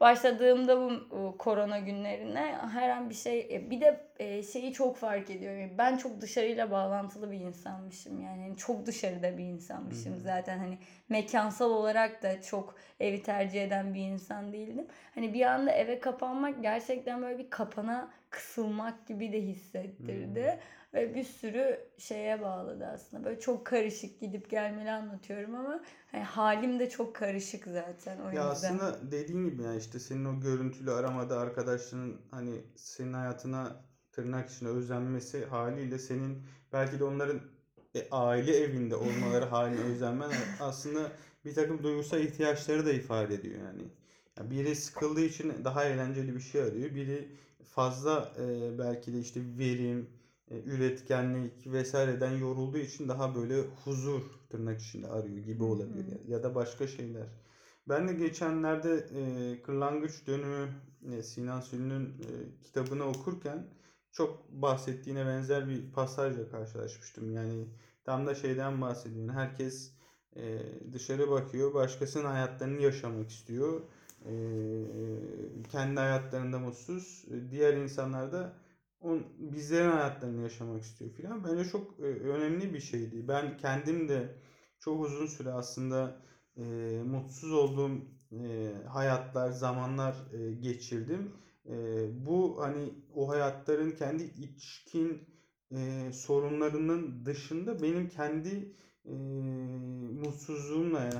başladığımda 0.00 0.80
bu 0.80 1.38
korona 1.38 1.78
günlerine 1.78 2.58
her 2.72 2.88
an 2.88 3.10
bir 3.10 3.14
şey 3.14 3.48
e, 3.50 3.70
bir 3.70 3.80
de 3.80 4.00
e, 4.18 4.42
şeyi 4.42 4.72
çok 4.72 4.96
fark 4.96 5.30
ediyorum. 5.30 5.70
Ben 5.78 5.96
çok 5.96 6.20
dışarıyla 6.20 6.70
bağlantılı 6.70 7.30
bir 7.30 7.40
insanmışım 7.40 8.20
yani 8.20 8.44
Hani 8.54 8.56
çok 8.56 8.86
dışarıda 8.86 9.38
bir 9.38 9.44
insanmışım 9.44 10.20
zaten 10.20 10.58
hani 10.58 10.78
mekansal 11.08 11.70
olarak 11.70 12.22
da 12.22 12.42
çok 12.42 12.76
evi 13.00 13.22
tercih 13.22 13.64
eden 13.64 13.94
bir 13.94 14.00
insan 14.00 14.52
değildim. 14.52 14.86
Hani 15.14 15.34
bir 15.34 15.42
anda 15.46 15.70
eve 15.70 15.98
kapanmak 15.98 16.62
gerçekten 16.62 17.22
böyle 17.22 17.38
bir 17.38 17.50
kapana 17.50 18.10
kısılmak 18.34 19.06
gibi 19.06 19.32
de 19.32 19.42
hissettirdi. 19.42 20.60
Ve 20.94 21.14
bir 21.14 21.24
sürü 21.24 21.80
şeye 21.98 22.42
bağladı 22.42 22.86
aslında. 22.86 23.24
Böyle 23.24 23.40
çok 23.40 23.66
karışık 23.66 24.20
gidip 24.20 24.50
gelmeli 24.50 24.90
anlatıyorum 24.90 25.54
ama 25.54 25.84
hani 26.12 26.22
halim 26.22 26.78
de 26.80 26.90
çok 26.90 27.16
karışık 27.16 27.64
zaten 27.66 28.20
o 28.20 28.30
Ya 28.32 28.50
yüzden. 28.50 28.50
aslında 28.52 29.12
dediğin 29.12 29.44
gibi 29.50 29.62
yani 29.62 29.78
işte 29.78 29.98
senin 29.98 30.24
o 30.24 30.40
görüntülü 30.40 30.92
aramada 30.92 31.38
arkadaşların 31.40 32.20
hani 32.30 32.60
senin 32.76 33.12
hayatına 33.12 33.84
tırnak 34.12 34.50
içinde 34.50 34.70
özenmesi 34.70 35.44
haliyle 35.46 35.98
senin 35.98 36.42
belki 36.72 36.98
de 37.00 37.04
onların 37.04 37.40
e, 37.94 38.08
aile 38.10 38.56
evinde 38.56 38.96
olmaları 38.96 39.44
haline 39.44 39.80
özenmen 39.94 40.30
aslında 40.60 41.12
bir 41.44 41.54
takım 41.54 41.82
duygusal 41.82 42.20
ihtiyaçları 42.20 42.86
da 42.86 42.92
ifade 42.92 43.34
ediyor 43.34 43.58
yani. 43.66 43.82
Ya 44.38 44.50
biri 44.50 44.76
sıkıldığı 44.76 45.20
için 45.20 45.52
daha 45.64 45.84
eğlenceli 45.84 46.34
bir 46.34 46.40
şey 46.40 46.62
arıyor. 46.62 46.94
Biri 46.94 47.28
fazla 47.64 48.32
e, 48.38 48.78
belki 48.78 49.12
de 49.12 49.18
işte 49.18 49.40
verim, 49.58 50.10
e, 50.50 50.62
üretkenlik 50.62 51.66
vesaireden 51.66 52.32
yorulduğu 52.32 52.78
için 52.78 53.08
daha 53.08 53.34
böyle 53.34 53.60
huzur 53.84 54.22
tırnak 54.50 54.80
içinde 54.80 55.08
arıyor 55.08 55.38
gibi 55.38 55.64
olabilir. 55.64 56.28
Ya 56.28 56.42
da 56.42 56.54
başka 56.54 56.86
şeyler. 56.86 57.26
Ben 57.88 58.08
de 58.08 58.12
geçenlerde 58.12 58.94
e, 58.94 59.62
Kırlangıç 59.62 60.26
Dönümü 60.26 60.68
e, 61.12 61.22
Sinan 61.22 61.60
Sülü'nün 61.60 62.06
e, 62.06 62.62
kitabını 62.62 63.04
okurken 63.04 63.66
çok 64.12 64.48
bahsettiğine 64.48 65.26
benzer 65.26 65.68
bir 65.68 65.92
pasajla 65.92 66.50
karşılaşmıştım. 66.50 67.30
Yani 67.34 67.68
tam 68.04 68.26
da 68.26 68.34
şeyden 68.34 68.80
bahsediyor. 68.80 69.34
Herkes 69.34 69.92
e, 70.36 70.58
dışarı 70.92 71.30
bakıyor, 71.30 71.74
başkasının 71.74 72.24
hayatlarını 72.24 72.82
yaşamak 72.82 73.30
istiyor. 73.30 73.80
E, 74.24 74.32
kendi 75.70 76.00
hayatlarında 76.00 76.58
mutsuz. 76.58 77.24
E, 77.30 77.50
Diğer 77.50 77.74
insanlar 77.76 78.32
da 78.32 78.52
on, 79.00 79.26
bizlerin 79.38 79.90
hayatlarını 79.90 80.42
yaşamak 80.42 80.82
istiyor 80.82 81.10
filan. 81.10 81.44
Bence 81.44 81.64
çok 81.70 82.00
e, 82.00 82.02
önemli 82.02 82.74
bir 82.74 82.80
şeydi. 82.80 83.28
Ben 83.28 83.56
kendim 83.56 84.08
de 84.08 84.34
çok 84.78 85.04
uzun 85.04 85.26
süre 85.26 85.50
aslında 85.52 86.16
e, 86.56 86.62
mutsuz 87.06 87.52
olduğum 87.52 87.90
e, 88.32 88.72
hayatlar, 88.88 89.50
zamanlar 89.50 90.14
e, 90.32 90.52
geçirdim. 90.52 91.32
E, 91.66 91.74
bu 92.26 92.56
hani 92.60 92.94
o 93.14 93.28
hayatların 93.28 93.90
kendi 93.90 94.24
içkin 94.24 95.22
e, 95.72 96.12
sorunlarının 96.12 97.24
dışında 97.26 97.82
benim 97.82 98.08
kendi 98.08 98.72
e, 99.04 99.12
mutsuzluğumla 100.22 101.00
yani 101.00 101.18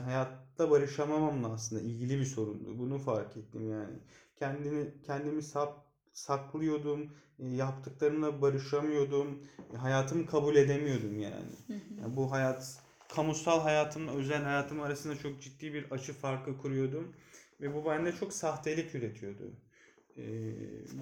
hayatta 0.59 0.71
barışamamamla 0.71 1.53
aslında 1.53 1.83
ilgili 1.83 2.21
bir 2.21 2.25
sorundu. 2.25 2.79
Bunu 2.79 2.99
fark 2.99 3.37
ettim 3.37 3.71
yani. 3.71 3.99
Kendini 4.39 5.03
kendimi 5.07 5.43
sap, 5.43 5.87
saklıyordum, 6.13 7.13
e, 7.39 7.49
yaptıklarımla 7.49 8.43
barışamıyordum, 8.43 9.43
e, 9.75 9.77
hayatımı 9.77 10.27
kabul 10.27 10.57
edemiyordum 10.57 11.19
yani. 11.19 11.53
Yani 12.01 12.17
bu 12.17 12.31
hayat 12.31 12.83
kamusal 13.15 13.61
hayatımla 13.61 14.13
özel 14.13 14.43
hayatım 14.43 14.81
arasında 14.81 15.17
çok 15.17 15.43
ciddi 15.43 15.75
bir 15.75 15.91
açı 15.91 16.13
farkı 16.13 16.59
kuruyordum 16.59 17.13
ve 17.61 17.75
bu 17.75 17.85
bende 17.85 18.13
çok 18.13 18.33
sahtelik 18.33 18.95
üretiyordu. 18.95 19.53
Ee, 20.17 20.23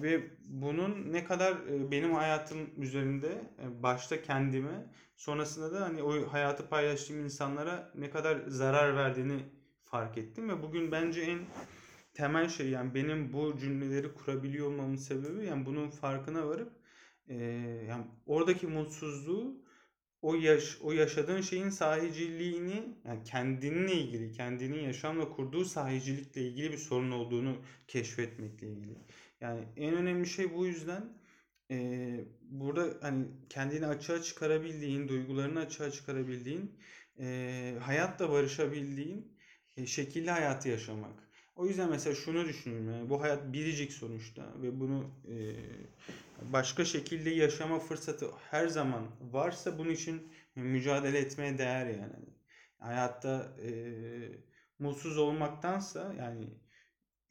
ve 0.01 0.23
bunun 0.45 1.13
ne 1.13 1.25
kadar 1.25 1.53
e, 1.53 1.91
benim 1.91 2.13
hayatım 2.13 2.57
üzerinde 2.77 3.51
e, 3.63 3.83
başta 3.83 4.21
kendime 4.21 4.85
sonrasında 5.15 5.73
da 5.73 5.81
hani 5.81 6.03
o 6.03 6.27
hayatı 6.27 6.69
paylaştığım 6.69 7.23
insanlara 7.23 7.91
ne 7.95 8.09
kadar 8.09 8.43
zarar 8.47 8.95
verdiğini 8.95 9.39
fark 9.83 10.17
ettim 10.17 10.49
ve 10.49 10.63
bugün 10.63 10.91
bence 10.91 11.21
en 11.21 11.39
temel 12.13 12.49
şey 12.49 12.69
yani 12.69 12.93
benim 12.93 13.33
bu 13.33 13.57
cümleleri 13.57 14.13
kurabiliyor 14.13 14.67
olmamın 14.67 14.95
sebebi 14.95 15.45
yani 15.45 15.65
bunun 15.65 15.89
farkına 15.89 16.47
varıp 16.47 16.71
e, 17.27 17.35
yani 17.89 18.05
oradaki 18.25 18.67
mutsuzluğu 18.67 19.62
o 20.23 20.35
yaş 20.35 20.77
o 20.81 20.91
yaşadığın 20.91 21.41
şeyin 21.41 21.69
sahiciliğini 21.69 22.83
yani 23.05 23.23
kendinle 23.23 23.93
ilgili, 23.95 24.31
kendinin 24.33 24.79
yaşamla 24.79 25.29
kurduğu 25.29 25.65
sahicilikle 25.65 26.41
ilgili 26.41 26.71
bir 26.71 26.77
sorun 26.77 27.11
olduğunu 27.11 27.57
keşfetmekle 27.87 28.67
ilgili. 28.67 28.97
Yani 29.41 29.61
en 29.77 29.95
önemli 29.95 30.27
şey 30.27 30.53
bu 30.55 30.65
yüzden 30.67 31.03
eee, 31.69 32.25
burada 32.41 32.89
hani 33.01 33.25
kendini 33.49 33.87
açığa 33.87 34.21
çıkarabildiğin, 34.21 35.07
duygularını 35.07 35.59
açığa 35.59 35.91
çıkarabildiğin, 35.91 36.79
eee, 37.19 37.75
hayatla 37.81 38.31
barışabildiğin 38.31 39.37
e, 39.77 39.85
şekilli 39.87 40.31
hayatı 40.31 40.69
yaşamak. 40.69 41.29
O 41.55 41.67
yüzden 41.67 41.89
mesela 41.89 42.15
şunu 42.15 42.45
düşünüyorum 42.45 42.89
yani 42.91 43.09
bu 43.09 43.21
hayat 43.21 43.53
biricik 43.53 43.93
sonuçta 43.93 44.61
ve 44.61 44.79
bunu 44.79 45.11
eee, 45.27 45.55
başka 46.41 46.85
şekilde 46.85 47.29
yaşama 47.29 47.79
fırsatı 47.79 48.31
her 48.51 48.67
zaman 48.67 49.03
varsa 49.21 49.77
bunun 49.77 49.89
için 49.89 50.33
mücadele 50.55 51.19
etmeye 51.19 51.57
değer 51.57 51.85
yani. 51.85 52.13
Hayatta 52.79 53.55
eee, 53.63 54.31
mutsuz 54.79 55.17
olmaktansa 55.17 56.13
yani 56.19 56.49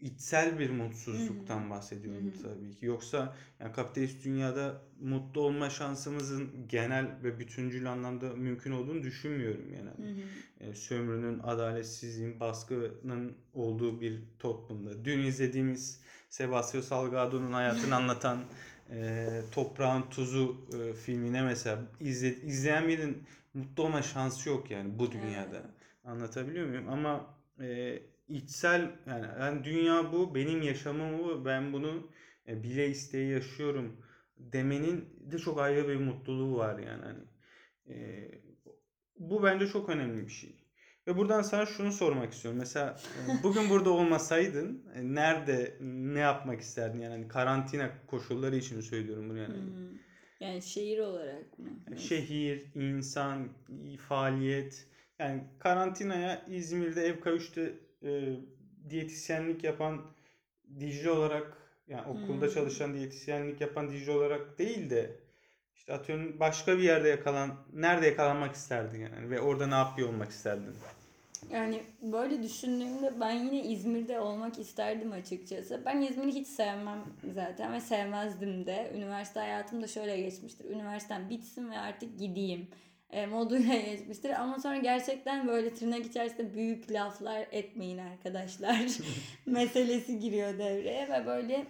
içsel 0.03 0.59
bir 0.59 0.71
mutsuzluktan 0.71 1.71
bahsediyorum 1.71 2.33
tabii 2.43 2.75
ki. 2.77 2.87
Yoksa 2.87 3.37
yani 3.61 3.73
kapitalist 3.73 4.25
dünyada 4.25 4.83
mutlu 5.01 5.41
olma 5.41 5.71
şansımızın 5.71 6.69
genel 6.69 7.23
ve 7.23 7.39
bütüncül 7.39 7.93
anlamda 7.93 8.37
mümkün 8.37 8.73
olduğunu 8.73 9.03
düşünmüyorum 9.03 9.73
yani. 9.75 9.91
Hı. 9.91 10.65
E, 10.65 10.75
sömürünün, 10.75 11.39
adaletsizliğin, 11.39 12.41
baskının 12.41 13.37
olduğu 13.53 14.01
bir 14.01 14.23
toplumda. 14.39 15.05
Dün 15.05 15.19
izlediğimiz 15.19 16.01
Sebastião 16.31 16.83
Salgado'nun 16.83 17.53
hayatını 17.53 17.97
anlatan 18.01 18.45
e, 18.93 19.27
Toprağın 19.53 20.03
Tuzu 20.03 20.67
e, 20.79 20.93
filmine 20.93 21.43
mesela 21.43 21.79
izle, 22.01 22.37
izleyen 22.37 22.89
birinin 22.89 23.23
mutlu 23.55 23.83
olma 23.83 24.03
şansı 24.03 24.49
yok 24.49 24.71
yani 24.71 24.99
bu 24.99 25.13
dünyada. 25.13 25.57
Evet. 25.57 25.67
Anlatabiliyor 26.05 26.67
muyum? 26.67 26.89
Ama 26.89 27.37
e, 27.61 27.99
içsel 28.29 28.91
yani, 29.07 29.27
yani 29.41 29.65
dünya 29.65 30.13
bu, 30.13 30.35
benim 30.35 30.63
yaşamım 30.63 31.19
bu, 31.19 31.45
ben 31.45 31.73
bunu 31.73 32.11
e, 32.49 32.63
bile 32.63 32.89
isteye 32.89 33.29
yaşıyorum 33.29 33.97
demenin 34.39 35.09
de 35.33 35.39
çok 35.39 35.61
ayrı 35.61 35.89
bir 35.89 35.97
mutluluğu 35.97 36.59
var 36.59 36.79
yani 36.79 37.03
hani. 37.03 37.25
E, 37.89 38.29
bu 39.19 39.43
bence 39.43 39.67
çok 39.67 39.89
önemli 39.89 40.27
bir 40.27 40.33
şey. 40.33 40.62
Ve 41.07 41.17
buradan 41.17 41.43
sana 41.43 41.67
şunu 41.67 41.93
sormak 41.93 42.33
istiyorum. 42.33 42.59
Mesela 42.59 42.97
e, 43.41 43.43
bugün 43.43 43.71
burada 43.71 43.91
olmasaydın 43.91 44.83
e, 44.95 45.15
nerede 45.15 45.77
ne 45.81 46.19
yapmak 46.21 46.61
isterdin? 46.61 47.01
Yani 47.01 47.13
hani 47.13 47.29
karantina 47.29 47.91
koşulları 48.07 48.57
için 48.57 48.81
söylüyorum 48.81 49.31
bunu 49.31 49.39
yani. 49.39 49.55
hı. 49.55 49.93
Yani 50.41 50.63
şehir 50.63 50.99
olarak 50.99 51.59
mı? 51.59 51.69
Nasıl? 51.91 52.05
Şehir, 52.05 52.67
insan, 52.75 53.49
faaliyet. 54.09 54.87
Yani 55.19 55.45
karantinaya 55.59 56.45
İzmir'de 56.49 57.03
ev 57.07 57.21
kayıştı 57.21 57.75
e, 58.03 58.37
diyetisyenlik 58.91 59.65
yapan 59.65 60.03
Dicle 60.81 61.11
olarak 61.11 61.57
yani 61.89 62.09
okulda 62.09 62.47
Hmm. 62.47 62.55
çalışan 62.55 62.95
diyetisyenlik 62.95 63.61
yapan 63.61 63.91
Dicle 63.91 64.13
olarak 64.13 64.59
değil 64.59 64.91
de 64.91 65.17
işte 65.77 65.93
atıyorum 65.93 66.41
başka 66.41 66.79
bir 66.79 66.83
yerde 66.83 67.09
yakalan 67.09 67.55
nerede 67.73 68.07
yakalanmak 68.07 68.55
isterdin 68.55 69.01
yani 69.01 69.31
ve 69.31 69.41
orada 69.41 69.67
ne 69.67 69.75
yapıyor 69.75 70.09
olmak 70.09 70.31
isterdin? 70.31 70.75
Yani 71.51 71.83
böyle 72.03 72.43
düşündüğümde 72.43 73.21
ben 73.21 73.31
yine 73.31 73.63
İzmir'de 73.63 74.21
olmak 74.21 74.59
isterdim 74.59 75.13
açıkçası. 75.13 75.83
Ben 75.87 76.01
İzmir'i 76.01 76.33
hiç 76.35 76.47
sevmem 76.47 77.05
zaten 77.35 77.73
ve 77.73 77.81
sevmezdim 77.81 78.67
de. 78.67 78.93
Üniversite 78.97 79.41
hayatım 79.41 79.83
da 79.83 79.87
şöyle 79.87 80.21
geçmiştir. 80.21 80.71
Üniversitem 80.71 81.31
bitsin 81.31 81.71
ve 81.71 81.79
artık 81.79 82.19
gideyim 82.19 82.69
e, 83.11 83.27
moduyla 83.27 83.77
geçmiştir. 83.91 84.31
Ama 84.31 84.59
sonra 84.59 84.77
gerçekten 84.77 85.49
böyle 85.49 85.75
tırnak 85.75 86.07
içerisinde 86.07 86.55
büyük 86.55 86.91
laflar 86.91 87.47
etmeyin 87.51 87.99
arkadaşlar 87.99 88.79
meselesi 89.47 90.19
giriyor 90.19 90.59
devreye 90.59 91.09
ve 91.09 91.27
böyle 91.27 91.67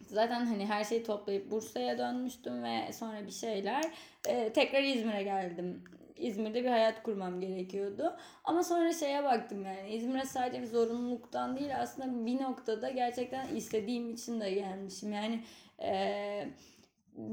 zaten 0.00 0.46
hani 0.46 0.66
her 0.66 0.84
şeyi 0.84 1.02
toplayıp 1.04 1.50
Bursa'ya 1.50 1.98
dönmüştüm 1.98 2.62
ve 2.62 2.92
sonra 2.92 3.26
bir 3.26 3.32
şeyler 3.32 3.84
e, 4.28 4.52
tekrar 4.52 4.82
İzmir'e 4.82 5.22
geldim. 5.22 5.84
İzmir'de 6.16 6.64
bir 6.64 6.68
hayat 6.68 7.02
kurmam 7.02 7.40
gerekiyordu. 7.40 8.16
Ama 8.44 8.62
sonra 8.64 8.92
şeye 8.92 9.24
baktım 9.24 9.64
yani 9.64 9.90
İzmir'e 9.90 10.24
sadece 10.24 10.62
bir 10.62 10.66
zorunluluktan 10.66 11.56
değil 11.56 11.80
aslında 11.80 12.26
bir 12.26 12.42
noktada 12.42 12.90
gerçekten 12.90 13.56
istediğim 13.56 14.10
için 14.10 14.40
de 14.40 14.50
gelmişim. 14.50 15.12
Yani 15.12 15.40
eee, 15.80 16.48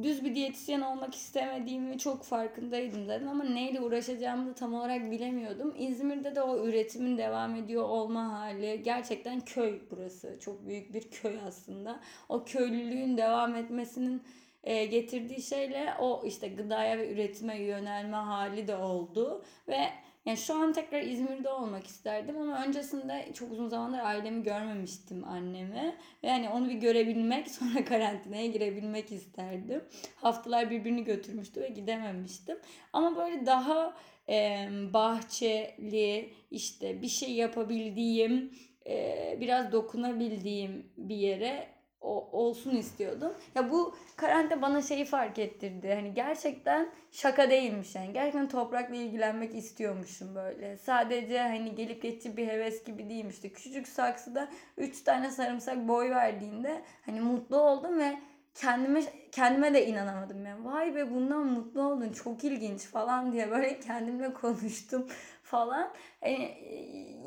düz 0.04 0.26
bir 0.26 0.36
diyetisyen 0.36 0.82
olmak 0.82 1.16
istemediğimi 1.16 1.98
çok 1.98 2.24
farkındaydım 2.24 3.06
zaten 3.06 3.28
ama 3.28 3.44
neyle 3.44 3.82
uğraşacağımı 3.82 4.50
da 4.50 4.56
tam 4.56 4.74
olarak 4.74 5.12
bilemiyordum. 5.12 5.76
İzmir'de 5.78 6.36
de 6.36 6.42
o 6.42 6.68
üretimin 6.68 7.18
devam 7.18 7.56
ediyor 7.56 7.84
olma 7.84 8.40
hali 8.40 8.84
gerçekten 8.84 9.40
köy 9.40 9.80
burası. 9.92 10.38
Çok 10.40 10.68
büyük 10.68 10.94
bir 10.94 11.02
köy 11.02 11.40
aslında. 11.48 12.00
O 12.30 12.44
köylülüğün 12.46 13.18
devam 13.18 13.56
etmesinin 13.56 14.22
e, 14.64 14.86
getirdiği 14.86 15.42
şeyle 15.42 15.94
o 16.00 16.24
işte 16.26 16.48
gıdaya 16.48 16.98
ve 16.98 17.14
üretime 17.14 17.62
yönelme 17.62 18.18
hali 18.18 18.68
de 18.68 18.76
oldu 18.76 19.44
ve 19.68 19.80
yani 20.26 20.38
şu 20.38 20.54
an 20.56 20.74
tekrar 20.74 21.02
İzmir'de 21.02 21.50
olmak 21.50 21.88
isterdim 21.88 22.38
ama 22.38 22.66
öncesinde 22.66 23.30
çok 23.34 23.52
uzun 23.52 23.70
zamandır 23.70 24.00
ailemi 24.00 24.44
görmemiştim 24.44 25.24
annemi. 25.24 25.96
Yani 26.24 26.50
onu 26.50 26.70
bir 26.70 26.74
görebilmek 26.74 27.52
sonra 27.52 27.86
karantinaya 27.86 28.48
girebilmek 28.48 29.12
isterdim. 29.12 29.84
Haftalar 30.16 30.70
birbirini 30.70 31.04
götürmüştü 31.04 31.62
ve 31.62 31.68
gidememiştim. 31.68 32.58
Ama 32.94 33.18
böyle 33.18 33.46
daha 33.46 33.96
e, 34.30 34.68
bahçeli 34.94 36.34
işte 36.52 37.02
bir 37.02 37.08
şey 37.08 37.32
yapabildiğim 37.32 38.54
e, 38.88 39.38
biraz 39.42 39.72
dokunabildiğim 39.72 40.92
bir 40.98 41.16
yere 41.16 41.79
o, 42.02 42.30
olsun 42.32 42.76
istiyordum. 42.76 43.34
Ya 43.56 43.72
bu 43.72 43.96
karantina 44.16 44.62
bana 44.62 44.82
şeyi 44.82 45.06
fark 45.06 45.40
ettirdi. 45.40 45.94
Hani 45.94 46.14
gerçekten 46.14 46.90
şaka 47.12 47.50
değilmiş 47.50 47.96
yani. 47.96 48.14
Gerçekten 48.14 48.50
toprakla 48.50 48.96
ilgilenmek 48.96 49.56
istiyormuşum 49.56 50.36
böyle. 50.36 50.78
Sadece 50.78 51.40
hani 51.40 51.76
gelip 51.76 52.02
geçici 52.02 52.38
bir 52.38 52.48
heves 52.48 52.84
gibi 52.84 53.10
değilmişti. 53.10 53.54
Küçücük 53.54 53.88
saksıda 53.88 54.48
3 54.78 55.04
tane 55.04 55.32
sarımsak 55.32 55.88
boy 55.88 56.10
verdiğinde 56.10 56.82
hani 57.06 57.22
mutlu 57.22 57.58
oldum 57.58 58.00
ve 58.00 58.18
kendime 58.56 59.04
kendime 59.32 59.74
de 59.74 59.88
inanamadım 59.88 60.46
yani. 60.46 60.66
Vay 60.66 60.96
be 60.96 61.12
bundan 61.12 61.46
mutlu 61.46 61.82
oldun 61.82 62.12
çok 62.12 62.44
ilginç 62.44 62.82
falan 62.82 63.32
diye 63.32 63.52
böyle 63.52 63.80
kendimle 63.80 64.34
konuştum 64.34 65.08
falan. 65.44 65.94
Yani, 66.22 66.58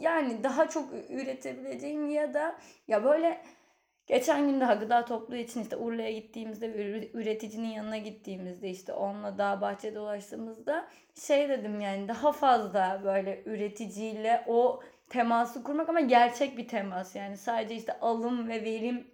yani 0.01 0.45
daha 0.45 0.69
çok 0.69 0.89
üretebileceğim 1.11 2.11
ya 2.11 2.35
da 2.35 2.59
ya 2.89 3.05
böyle 3.05 3.43
Geçen 4.07 4.49
gün 4.49 4.61
daha 4.61 4.75
gıda 4.75 5.05
toplu 5.05 5.37
için 5.37 5.63
işte 5.63 5.77
Urla'ya 5.77 6.13
gittiğimizde 6.13 6.67
üreticinin 7.15 7.69
yanına 7.69 7.99
gittiğimizde 7.99 8.71
işte 8.71 8.93
onunla 8.93 9.39
dağ 9.39 9.61
bahçe 9.61 9.95
dolaştığımızda 9.95 10.89
şey 11.15 11.49
dedim 11.49 11.81
yani 11.81 12.09
daha 12.09 12.33
fazla 12.33 13.01
böyle 13.05 13.43
üreticiyle 13.47 14.45
o 14.47 14.83
teması 15.09 15.63
kurmak 15.63 15.89
ama 15.89 16.01
gerçek 16.01 16.59
bir 16.59 16.69
temas 16.69 17.17
yani 17.17 17.37
sadece 17.37 17.75
işte 17.75 18.01
alım 18.01 18.49
ve 18.49 18.65
verim 18.65 19.07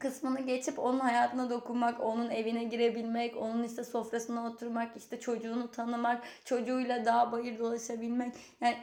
kısmını 0.00 0.40
geçip 0.40 0.78
onun 0.78 1.00
hayatına 1.00 1.50
dokunmak, 1.50 2.00
onun 2.00 2.30
evine 2.30 2.64
girebilmek, 2.64 3.36
onun 3.36 3.62
işte 3.62 3.84
sofrasına 3.84 4.46
oturmak, 4.50 4.96
işte 4.96 5.20
çocuğunu 5.20 5.70
tanımak, 5.70 6.24
çocuğuyla 6.44 7.04
dağ 7.04 7.32
bayır 7.32 7.58
dolaşabilmek. 7.58 8.34
Yani 8.60 8.76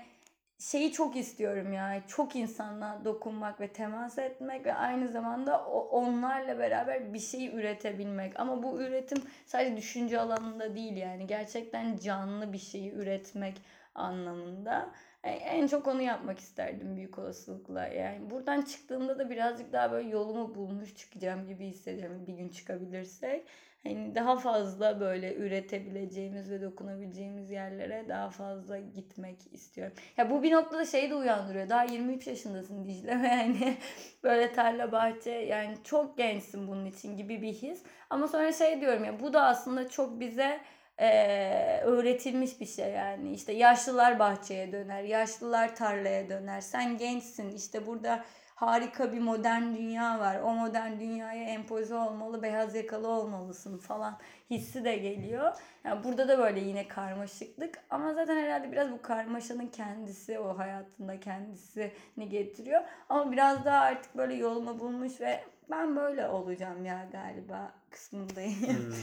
şeyi 0.71 0.91
çok 0.91 1.15
istiyorum 1.15 1.73
ya. 1.73 2.03
Çok 2.07 2.35
insanla 2.35 3.01
dokunmak 3.05 3.61
ve 3.61 3.67
temas 3.67 4.17
etmek 4.17 4.65
ve 4.65 4.73
aynı 4.73 5.07
zamanda 5.09 5.65
onlarla 5.65 6.59
beraber 6.59 7.13
bir 7.13 7.19
şey 7.19 7.47
üretebilmek. 7.47 8.39
Ama 8.39 8.63
bu 8.63 8.81
üretim 8.81 9.17
sadece 9.45 9.77
düşünce 9.77 10.19
alanında 10.19 10.75
değil 10.75 10.97
yani. 10.97 11.27
Gerçekten 11.27 11.97
canlı 11.97 12.53
bir 12.53 12.57
şeyi 12.57 12.93
üretmek 12.93 13.61
anlamında. 13.95 14.91
E, 15.23 15.31
en 15.31 15.67
çok 15.67 15.87
onu 15.87 16.01
yapmak 16.01 16.39
isterdim 16.39 16.95
büyük 16.95 17.19
olasılıkla. 17.19 17.87
Yani 17.87 18.29
buradan 18.29 18.61
çıktığımda 18.61 19.19
da 19.19 19.29
birazcık 19.29 19.73
daha 19.73 19.91
böyle 19.91 20.09
yolumu 20.09 20.55
bulmuş 20.55 20.95
çıkacağım 20.95 21.47
gibi 21.47 21.65
hissediyorum 21.65 22.27
bir 22.27 22.33
gün 22.33 22.49
çıkabilirsek. 22.49 23.47
Hani 23.83 24.15
daha 24.15 24.37
fazla 24.37 24.99
böyle 24.99 25.35
üretebileceğimiz 25.35 26.51
ve 26.51 26.61
dokunabileceğimiz 26.61 27.51
yerlere 27.51 28.05
daha 28.09 28.29
fazla 28.29 28.79
gitmek 28.79 29.53
istiyorum. 29.53 29.93
Ya 30.17 30.29
bu 30.29 30.43
bir 30.43 30.51
noktada 30.51 30.85
şeyi 30.85 31.09
de 31.09 31.15
uyandırıyor. 31.15 31.69
Daha 31.69 31.83
23 31.83 32.27
yaşındasın 32.27 32.85
Dicle 32.85 33.21
ve 33.21 33.27
yani 33.27 33.77
böyle 34.23 34.53
tarla 34.53 34.91
bahçe 34.91 35.31
yani 35.31 35.77
çok 35.83 36.17
gençsin 36.17 36.67
bunun 36.67 36.85
için 36.85 37.17
gibi 37.17 37.41
bir 37.41 37.53
his. 37.53 37.83
Ama 38.09 38.27
sonra 38.27 38.53
şey 38.53 38.81
diyorum 38.81 39.03
ya 39.03 39.19
bu 39.19 39.33
da 39.33 39.43
aslında 39.43 39.89
çok 39.89 40.19
bize 40.19 40.59
e, 40.97 41.79
öğretilmiş 41.83 42.61
bir 42.61 42.65
şey 42.65 42.91
yani. 42.91 43.33
İşte 43.33 43.53
yaşlılar 43.53 44.19
bahçeye 44.19 44.71
döner, 44.71 45.03
yaşlılar 45.03 45.75
tarlaya 45.75 46.29
döner. 46.29 46.61
Sen 46.61 46.97
gençsin 46.97 47.51
işte 47.51 47.87
burada 47.87 48.23
harika 48.67 49.13
bir 49.13 49.19
modern 49.19 49.75
dünya 49.75 50.19
var. 50.19 50.39
O 50.43 50.53
modern 50.53 50.99
dünyaya 50.99 51.43
empoze 51.43 51.95
olmalı, 51.95 52.43
beyaz 52.43 52.75
yakalı 52.75 53.07
olmalısın 53.07 53.77
falan 53.77 54.19
hissi 54.49 54.83
de 54.83 54.97
geliyor. 54.97 55.51
Yani 55.83 56.03
burada 56.03 56.27
da 56.27 56.37
böyle 56.37 56.59
yine 56.59 56.87
karmaşıklık 56.87 57.79
ama 57.89 58.13
zaten 58.13 58.37
herhalde 58.37 58.71
biraz 58.71 58.91
bu 58.91 59.01
karmaşanın 59.01 59.67
kendisi 59.67 60.39
o 60.39 60.57
hayatında 60.57 61.19
kendisini 61.19 62.29
getiriyor. 62.29 62.81
Ama 63.09 63.31
biraz 63.31 63.65
daha 63.65 63.79
artık 63.79 64.17
böyle 64.17 64.33
yolumu 64.33 64.79
bulmuş 64.79 65.21
ve 65.21 65.43
ben 65.69 65.95
böyle 65.95 66.27
olacağım 66.27 66.85
ya 66.85 67.09
galiba 67.11 67.71
kısmındayım. 67.89 68.61
Hmm. 68.61 68.93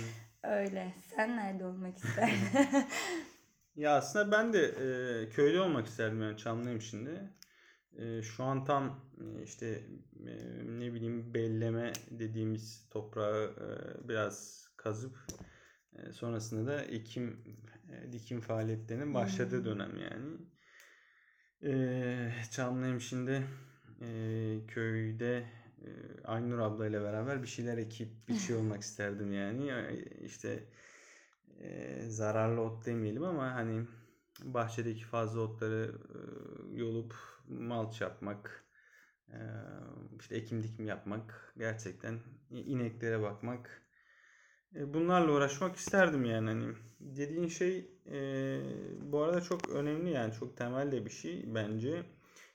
Öyle. 0.51 0.95
Sen 1.17 1.37
nerede 1.37 1.67
olmak 1.67 1.99
isterdin? 1.99 2.35
ya 3.77 3.97
aslında 3.97 4.33
ben 4.33 4.53
de 4.53 4.65
e, 4.65 5.29
köyde 5.29 5.61
olmak 5.61 5.87
isterdim 5.87 6.23
yani 6.23 6.37
Çamlıyım 6.37 6.81
şimdi. 6.81 7.31
E, 7.99 8.23
şu 8.23 8.45
an 8.45 8.65
tam 8.65 9.01
işte 9.45 9.67
e, 10.27 10.35
ne 10.65 10.95
bileyim 10.95 11.35
belleme 11.35 11.93
dediğimiz 12.11 12.89
toprağı 12.91 13.45
e, 13.45 14.09
biraz 14.09 14.69
kazıp 14.77 15.19
e, 15.97 16.13
sonrasında 16.13 16.71
da 16.71 16.83
ekim 16.83 17.45
e, 17.93 18.13
dikim 18.13 18.41
faaliyetlerinin 18.41 19.15
başladığı 19.15 19.59
hmm. 19.59 19.65
dönem 19.65 19.93
yani. 19.97 20.37
E, 21.63 22.33
Çamlıyım 22.51 23.01
şimdi 23.01 23.47
e, 24.01 24.61
köyde 24.69 25.45
e, 25.85 25.89
Aynur 26.25 26.59
abla 26.59 26.87
ile 26.87 27.03
beraber 27.03 27.43
bir 27.43 27.49
şeyler 27.49 27.79
ekip 27.79 28.29
bir 28.29 28.35
şey 28.39 28.57
olmak 28.57 28.83
isterdim 28.83 29.33
yani. 29.33 29.73
İşte 30.25 30.65
e, 31.61 32.01
zararlı 32.09 32.61
ot 32.61 32.87
demeyelim 32.87 33.25
ama 33.25 33.55
hani 33.55 33.87
bahçedeki 34.45 35.05
fazla 35.05 35.41
otları 35.41 35.95
e, 36.15 36.19
yolup 36.79 37.15
malç 37.51 38.01
yapmak, 38.01 38.65
e, 39.29 39.39
işte 40.21 40.37
ekim 40.37 40.63
dikim 40.63 40.87
yapmak, 40.87 41.55
gerçekten 41.59 42.21
ineklere 42.51 43.23
bakmak. 43.23 43.83
E, 44.77 44.95
bunlarla 44.95 45.33
uğraşmak 45.33 45.77
isterdim 45.77 46.25
yani 46.25 46.49
hani 46.49 46.75
dediğin 47.01 47.49
şey 47.49 47.91
e, 48.13 48.61
bu 49.13 49.23
arada 49.23 49.41
çok 49.41 49.69
önemli 49.71 50.11
yani 50.11 50.35
çok 50.35 50.57
temel 50.57 50.93
de 50.93 51.05
bir 51.05 51.11
şey 51.11 51.55
bence. 51.55 52.03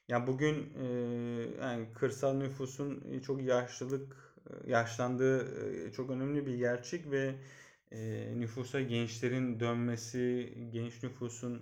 Ya 0.07 0.27
bugün 0.27 0.73
yani 1.61 1.93
kırsal 1.93 2.33
nüfusun 2.33 3.19
çok 3.21 3.43
yaşlılık 3.43 4.35
yaşlandığı 4.67 5.47
çok 5.91 6.09
önemli 6.09 6.45
bir 6.45 6.55
gerçek 6.55 7.11
ve 7.11 7.35
nüfusa 8.35 8.81
gençlerin 8.81 9.59
dönmesi, 9.59 10.53
genç 10.71 11.03
nüfusun 11.03 11.61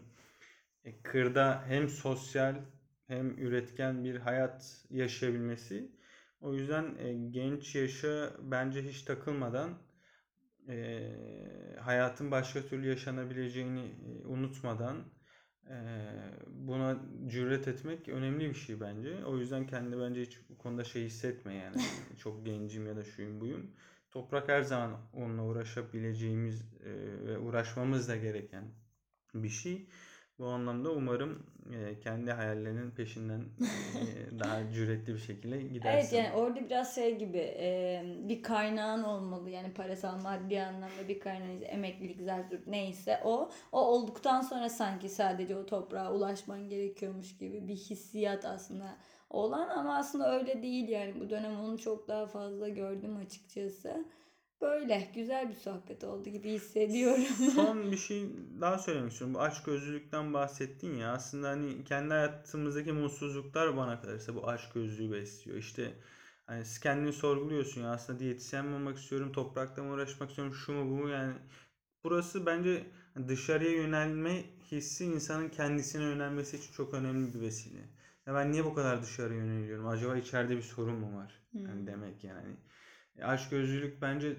kırda 1.04 1.64
hem 1.68 1.90
sosyal 1.90 2.56
hem 3.08 3.38
üretken 3.38 4.04
bir 4.04 4.16
hayat 4.16 4.86
yaşayabilmesi. 4.90 5.92
O 6.42 6.54
yüzden 6.54 6.96
e, 7.00 7.14
genç 7.14 7.76
yaşa 7.76 8.34
bence 8.42 8.84
hiç 8.84 9.02
takılmadan 9.02 9.78
e, 10.70 11.10
hayatın 11.82 12.32
başka 12.32 12.62
türlü 12.62 12.88
yaşanabileceğini 12.88 13.82
e, 13.82 14.26
unutmadan 14.28 15.06
e, 15.70 15.76
buna 16.48 17.00
cüret 17.28 17.68
etmek 17.68 18.10
önemli 18.10 18.50
bir 18.50 18.56
şey 18.56 18.80
bence. 18.82 19.26
O 19.26 19.38
yüzden 19.38 19.68
kendi 19.68 20.00
bence 20.00 20.22
hiç 20.22 20.40
bu 20.50 20.58
konuda 20.58 20.84
şey 20.84 21.06
hissetme 21.06 21.54
yani. 21.56 21.78
Çok 22.18 22.46
gencim 22.46 22.88
ya 22.88 22.96
da 22.96 23.04
şuyum 23.04 23.42
buyum. 23.42 23.72
toprak 24.12 24.50
her 24.50 24.62
zaman 24.62 25.02
onunla 25.14 25.44
uğraşabileceğimiz 25.44 26.62
e, 26.84 26.92
ve 27.26 27.38
uğraşmamız 27.38 28.10
da 28.10 28.16
gereken 28.16 28.64
bir 29.34 29.50
şey. 29.50 29.88
Bu 30.40 30.48
anlamda 30.48 30.92
umarım 30.92 31.44
e, 31.74 32.00
kendi 32.00 32.32
hayallerinin 32.32 32.92
peşinden 32.92 33.40
e, 33.40 34.40
daha 34.40 34.72
cüretli 34.72 35.14
bir 35.14 35.20
şekilde 35.20 35.62
gidersin. 35.62 35.90
Evet 35.90 36.14
yani 36.14 36.36
orada 36.36 36.66
biraz 36.66 36.96
şey 36.96 37.18
gibi 37.18 37.38
e, 37.38 38.04
bir 38.30 38.44
kaynağın 38.44 39.04
olmalı 39.04 39.50
yani 39.50 39.74
parasal 39.74 40.22
maddi 40.22 40.62
anlamda 40.62 41.08
bir 41.08 41.20
kaynağın 41.20 41.62
emeklilik 41.62 42.22
zaten 42.22 42.60
neyse 42.68 43.20
o 43.24 43.50
o 43.72 43.82
olduktan 43.82 44.42
sonra 44.42 44.70
sanki 44.70 45.10
sadece 45.10 45.56
o 45.56 45.66
toprağa 45.66 46.14
ulaşman 46.14 46.70
gerekiyormuş 46.70 47.38
gibi 47.38 47.68
bir 47.68 47.76
hissiyat 47.76 48.46
aslında 48.46 48.98
olan 49.30 49.70
ama 49.70 49.98
aslında 49.98 50.40
öyle 50.40 50.64
değil 50.64 50.90
yani 50.90 51.20
bu 51.20 51.30
dönem 51.30 51.60
onu 51.60 51.78
çok 51.78 52.08
daha 52.08 52.28
fazla 52.28 52.70
gördüm 52.70 53.18
açıkçası. 53.18 54.06
Böyle 54.64 55.12
güzel 55.16 55.50
bir 55.50 55.56
sohbet 55.56 56.04
oldu 56.04 56.30
gibi 56.30 56.52
hissediyorum. 56.52 57.24
Son 57.56 57.92
bir 57.92 57.98
şey 57.98 58.26
daha 58.62 58.80
söylemek 58.80 59.12
istiyorum. 59.12 59.34
Bu 59.36 59.42
açgözlülükten 59.42 60.34
bahsettin 60.34 60.96
ya. 60.96 61.14
Aslında 61.14 61.50
hani 61.50 61.84
kendi 61.84 62.14
hayatımızdaki 62.14 62.92
mutsuzluklar 62.94 63.78
bana 63.78 64.02
kalırsa 64.02 64.36
bu 64.36 64.48
açgözlülüğü 64.48 65.12
besliyor. 65.12 65.58
İşte 65.58 65.94
hani 66.46 66.64
kendini 66.84 67.14
sorguluyorsun 67.14 67.82
ya 67.82 67.92
aslında 67.92 68.20
diyetisyen 68.20 68.66
mi 68.66 68.76
olmak 68.76 68.98
istiyorum, 68.98 69.32
toprakla 69.32 69.84
mı 69.84 69.94
uğraşmak 69.94 70.30
istiyorum, 70.30 70.54
şu 70.54 70.74
mu 70.74 70.90
bu 70.92 70.96
mu 71.04 71.10
yani. 71.10 71.34
Burası 72.04 72.46
bence 72.46 72.84
dışarıya 73.28 73.72
yönelme 73.72 74.44
hissi 74.72 75.06
insanın 75.06 75.50
kendisine 75.50 76.04
yönelmesi 76.04 76.58
için 76.58 76.72
çok 76.74 76.94
önemli 76.94 77.34
bir 77.34 77.42
vesile. 77.42 77.80
Ya 78.28 78.36
ben 78.36 78.52
niye 78.52 78.66
bu 78.66 78.74
kadar 78.74 79.02
dışarı 79.04 79.34
yöneliyorum? 79.34 79.88
Acaba 79.88 80.18
içeride 80.18 80.58
bir 80.58 80.62
sorun 80.62 80.96
mu 80.96 81.18
var? 81.18 81.42
Yani 81.68 81.80
Hmm. 81.80 81.88
demek 81.88 82.24
yani. 82.24 82.58
E, 83.18 83.24
Açgözlülük 83.24 84.02
bence 84.02 84.38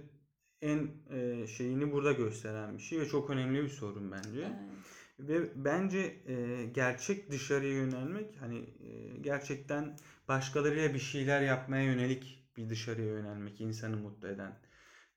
en 0.64 0.90
e, 1.10 1.46
şeyini 1.46 1.92
burada 1.92 2.12
gösteren 2.12 2.78
bir 2.78 2.82
şey 2.82 3.00
ve 3.00 3.08
çok 3.08 3.30
önemli 3.30 3.62
bir 3.62 3.68
sorun 3.68 4.12
bence. 4.12 4.40
Evet. 4.40 4.74
Ve 5.18 5.64
bence 5.64 5.98
e, 6.26 6.66
gerçek 6.66 7.30
dışarıya 7.30 7.72
yönelmek 7.72 8.36
hani 8.40 8.58
e, 8.58 9.16
gerçekten 9.20 9.96
başkalarıyla 10.28 10.94
bir 10.94 10.98
şeyler 10.98 11.40
yapmaya 11.40 11.84
yönelik 11.84 12.48
bir 12.56 12.70
dışarıya 12.70 13.06
yönelmek 13.06 13.60
insanı 13.60 13.96
mutlu 13.96 14.28
eden. 14.28 14.52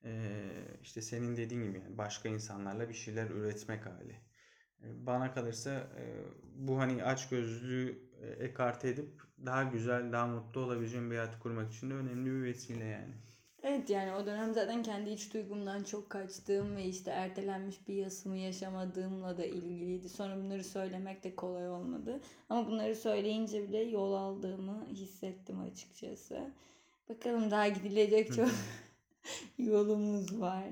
E, 0.04 0.32
işte 0.82 1.02
senin 1.02 1.38
dediğin 1.38 1.64
gibi 1.64 1.78
yani 1.78 1.98
başka 1.98 2.30
insanlarla 2.30 2.90
bir 2.90 2.94
şeyler 2.94 3.30
üretmek 3.30 3.86
hali. 3.86 4.16
E, 4.84 5.06
bana 5.06 5.34
kalırsa 5.34 5.72
e, 5.72 6.04
bu 6.56 6.80
hani 6.80 7.04
açgözlülüğü 7.04 8.00
e, 8.22 8.28
ekarte 8.28 8.90
edip 8.90 9.22
daha 9.46 9.64
güzel, 9.64 10.12
daha 10.12 10.28
mutlu 10.28 10.62
olabileceğim 10.62 11.12
bir 11.12 11.16
hayat 11.16 11.40
kurmak 11.40 11.74
için 11.74 11.90
de 11.90 11.94
önemli 11.94 12.32
bir 12.32 12.44
vesile 12.44 12.86
yani. 12.86 13.14
Evet 13.69 13.89
yani 13.89 14.13
o 14.13 14.25
dönem 14.25 14.53
zaten 14.53 14.84
kendi 14.84 15.10
iç 15.10 15.34
duygumdan 15.34 15.84
çok 15.84 16.10
kaçtığım 16.10 16.75
ve 16.75 16.86
işte 16.86 17.12
ertelenmiş 17.12 17.88
bir 17.88 17.93
yasımı 17.93 18.38
yaşamadığımla 18.38 19.38
da 19.38 19.45
ilgiliydi. 19.45 20.10
Sonra 20.10 20.38
bunları 20.38 20.63
söylemek 20.63 21.23
de 21.23 21.36
kolay 21.36 21.69
olmadı. 21.69 22.19
Ama 22.49 22.67
bunları 22.67 22.95
söyleyince 22.95 23.67
bile 23.67 23.77
yol 23.77 24.13
aldığımı 24.13 24.88
hissettim 24.93 25.60
açıkçası. 25.60 26.51
Bakalım 27.10 27.51
daha 27.51 27.67
gidilecek 27.67 28.34
çok 28.34 28.49
yolumuz 29.58 30.41
var. 30.41 30.65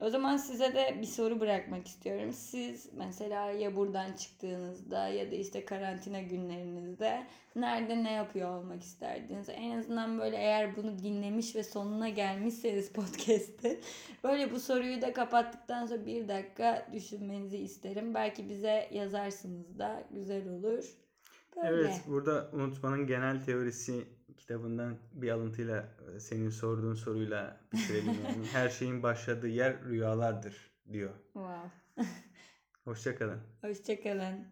O 0.00 0.10
zaman 0.10 0.36
size 0.36 0.74
de 0.74 0.98
bir 1.00 1.06
soru 1.06 1.40
bırakmak 1.40 1.86
istiyorum. 1.86 2.32
Siz 2.32 2.88
mesela 2.92 3.50
ya 3.50 3.76
buradan 3.76 4.12
çıktığınızda 4.12 5.08
ya 5.08 5.30
da 5.30 5.34
işte 5.34 5.64
karantina 5.64 6.20
günlerinizde 6.20 7.26
nerede 7.56 8.04
ne 8.04 8.12
yapıyor 8.12 8.58
olmak 8.58 8.82
isterdiniz? 8.82 9.48
En 9.48 9.78
azından 9.78 10.18
böyle 10.18 10.36
eğer 10.36 10.76
bunu 10.76 10.98
dinlemiş 10.98 11.56
ve 11.56 11.62
sonuna 11.62 12.08
gelmişseniz 12.08 12.92
podcast'te 12.92 13.80
böyle 14.24 14.52
bu 14.52 14.60
soruyu 14.60 15.02
da 15.02 15.12
kapattıktan 15.12 15.86
sonra 15.86 16.06
bir 16.06 16.28
dakika 16.28 16.86
düşünmenizi 16.92 17.58
isterim. 17.58 18.14
Belki 18.14 18.48
bize 18.48 18.88
yazarsınız 18.92 19.78
da 19.78 20.04
güzel 20.10 20.48
olur. 20.48 20.84
Böyle. 21.56 21.68
Evet, 21.68 22.00
burada 22.06 22.50
unutmanın 22.52 23.06
genel 23.06 23.44
teorisi 23.44 24.15
kitabından 24.36 24.98
bir 25.12 25.30
alıntıyla 25.30 25.88
e, 26.16 26.20
senin 26.20 26.50
sorduğun 26.50 26.94
soruyla 26.94 27.60
bitirelim 27.72 28.06
yani. 28.24 28.46
Her 28.52 28.68
şeyin 28.68 29.02
başladığı 29.02 29.48
yer 29.48 29.84
rüyalardır 29.84 30.70
diyor. 30.92 31.10
Wow. 31.32 31.70
Hoşça 32.84 33.16
kalın. 33.16 33.40
Hoşçakalın. 33.60 34.44